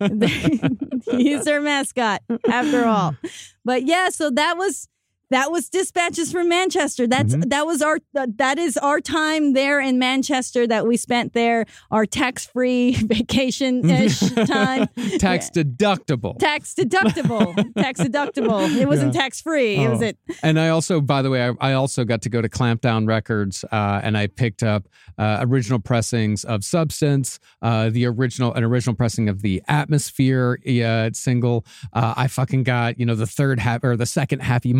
[1.10, 3.16] He's their mascot, after all.
[3.64, 4.88] But yeah, so that was
[5.30, 7.06] that was dispatches from Manchester.
[7.06, 7.48] That's Mm-hmm.
[7.48, 11.64] that was our that is our time there in Manchester that we spent there.
[11.90, 14.88] Our tax free vacation ish time.
[15.18, 16.38] tax deductible.
[16.38, 17.54] Tax deductible.
[17.76, 18.68] tax deductible.
[18.78, 19.20] It wasn't Yeah.
[19.20, 19.76] tax free.
[19.76, 20.06] It was Oh.
[20.06, 20.18] it.
[20.42, 23.64] And I also, by the way, I, I also got to go to Clampdown Records,
[23.72, 24.88] uh, and I picked up
[25.18, 31.10] uh, original pressings of Substance, uh, the original, an original pressing of the Atmosphere uh,
[31.12, 31.64] single.
[31.92, 34.72] Uh, I fucking got, you know, the third half or the second Happy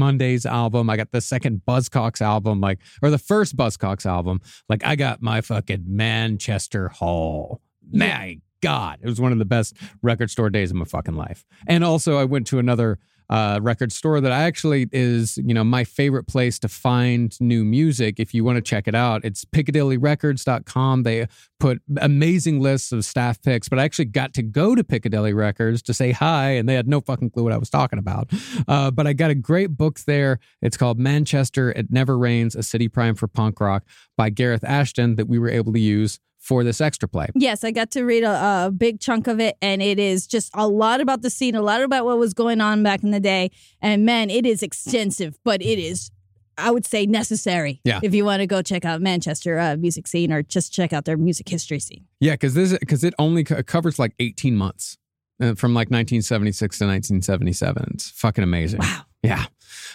[0.44, 0.90] Album.
[0.90, 4.40] I got the second Buzzcocks album, like, or the first Buzzcocks album.
[4.69, 7.61] Like, I got my fucking Manchester haul.
[7.93, 11.44] My God, it was one of the best record store days of my fucking life.
[11.66, 12.98] And also, I went to another
[13.31, 18.21] uh, record store that actually is, you know, my favorite place to find new music.
[18.21, 21.03] If you want to check it out, it's piccadillyrecords.com.
[21.03, 21.27] They
[21.59, 25.83] put amazing lists of staff picks, but I actually got to go to Piccadilly Records
[25.83, 28.31] to say hi, and they had no fucking clue what I was talking about.
[28.69, 30.41] Uh, but I got a great book there.
[30.61, 33.85] It's called Manchester It Never Rains, a City Prime for Punk Rock
[34.17, 37.29] by Gareth Ashton that we were able to use for this extra play.
[37.35, 40.51] Yes, I got to read a, a big chunk of it, and it is just
[40.53, 43.21] a lot about the scene, a lot about what was going on back in the
[43.21, 43.51] day.
[43.81, 46.11] And man, it is extensive, but it is,
[46.59, 47.81] I would say, necessary.
[47.83, 48.01] Yeah.
[48.03, 51.07] If you want to go check out Manchester uh, music scene or just check out
[51.07, 52.05] their music history scene.
[52.21, 54.99] Yeah, because this because it only co- covers like 18 months
[55.41, 57.87] uh, from like 1976 to 1977.
[57.95, 58.81] It's fucking amazing.
[58.81, 59.03] Wow.
[59.23, 59.47] Yeah,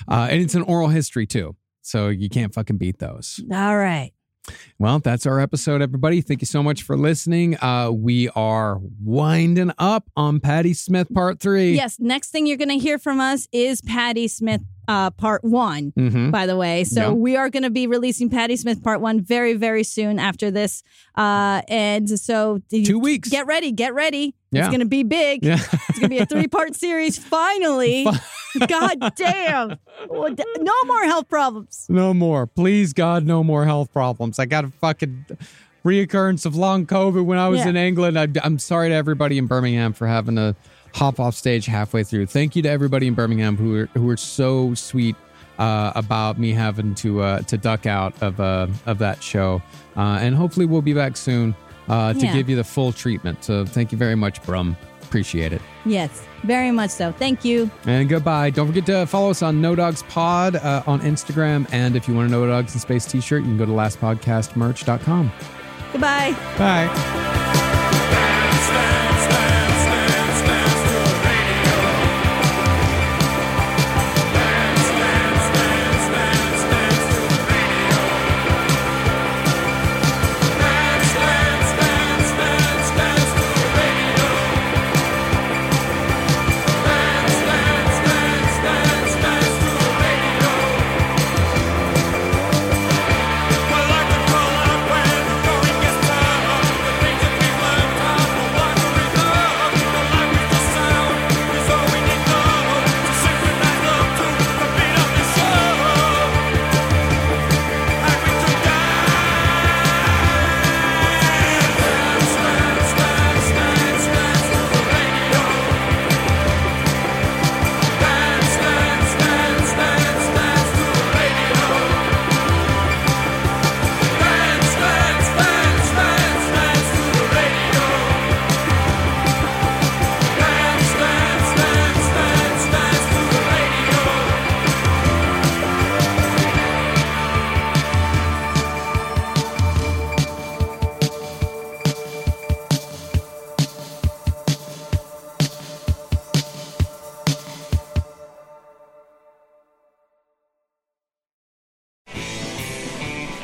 [0.08, 3.40] uh, and it's an oral history too, so you can't fucking beat those.
[3.54, 4.14] All right.
[4.78, 6.22] Well, that's our episode, everybody.
[6.22, 7.58] Thank you so much for listening.
[7.62, 11.76] Uh, we are winding up on Patti Smith Part Three.
[11.76, 15.92] Yes, next thing you're going to hear from us is Patti Smith uh, Part One.
[15.98, 16.32] Mhm.
[16.32, 17.10] By the way, so Yeah.
[17.12, 20.82] we are going to be releasing Patti Smith Part One very, very soon after this,
[21.16, 23.30] uh, and so Two weeks.
[23.30, 24.34] Get ready, get ready.
[24.52, 24.62] Yeah.
[24.62, 25.44] It's going to be big.
[25.46, 25.60] Yeah.
[25.60, 27.18] It's going to be a three part series.
[27.24, 28.06] Finally,
[28.68, 29.78] God damn,
[30.10, 31.86] no more health problems.
[31.90, 32.48] No more.
[32.48, 34.40] Please, God, no more health problems.
[34.40, 35.26] I got a fucking
[35.86, 37.70] reoccurrence of long COVID when I was Yeah.
[37.70, 38.18] in England.
[38.20, 40.56] I, I'm sorry to everybody in Birmingham for having to
[40.96, 42.26] hop off stage halfway through.
[42.26, 45.16] Thank you to everybody in Birmingham who were, who were so sweet
[45.60, 49.62] uh, about me having to uh, to duck out of uh, of that show.
[49.96, 51.54] Uh, and hopefully we'll be back soon
[51.90, 52.34] uh, to Yeah.
[52.34, 53.44] give you the full treatment.
[53.44, 54.78] So thank you very much, Brum.
[55.02, 55.62] Appreciate it.
[55.86, 57.12] Yes, very much so.
[57.12, 57.70] Thank you.
[57.86, 58.52] And goodbye.
[58.52, 61.68] Don't forget to follow us on No Dogs Pod uh, on Instagram.
[61.72, 63.72] And if you want a No Dogs in Space t shirt, you can go to
[63.72, 65.32] lastpodcastmerch.com.
[65.92, 66.36] Goodbye.
[66.60, 67.66] Bye.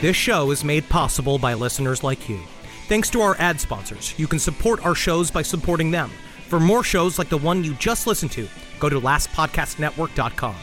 [0.06, 2.40] This show is made possible by listeners like you.
[2.88, 6.12] Thanks to our ad sponsors, you can support our shows by supporting them.
[6.48, 8.48] For more shows like the one you just listened to,
[8.80, 10.56] go to lastpodcastnetwork.com.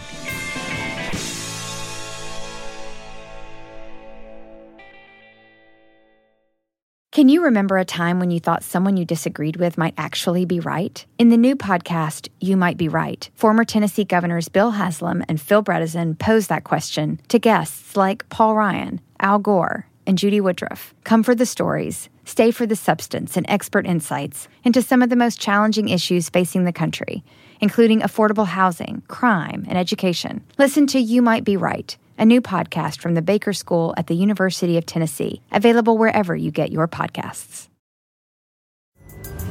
[7.13, 10.61] Can you remember a time when you thought someone you disagreed with might actually be
[10.61, 11.05] right?
[11.19, 15.63] In the new podcast, You Might Be Right, former Tennessee governors Bill Haslam and Phil
[15.63, 20.95] Bredesen pose that question to guests like Paul Ryan, Al Gore, and Judy Woodruff.
[21.05, 25.17] Come for the stories, stay for the substance and expert insights into some of the
[25.17, 27.25] most challenging issues facing the country,
[27.61, 30.43] including affordable housing, crime, and education.
[30.59, 34.15] Listen to You Might Be Right a new podcast from the Baker School at the
[34.15, 37.69] University of Tennessee, available wherever you get your podcasts.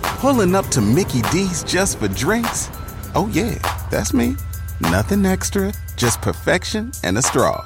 [0.01, 2.69] Pulling up to Mickey D's just for drinks?
[3.13, 3.55] Oh, yeah,
[3.89, 4.35] that's me.
[4.79, 7.65] Nothing extra, just perfection and a straw.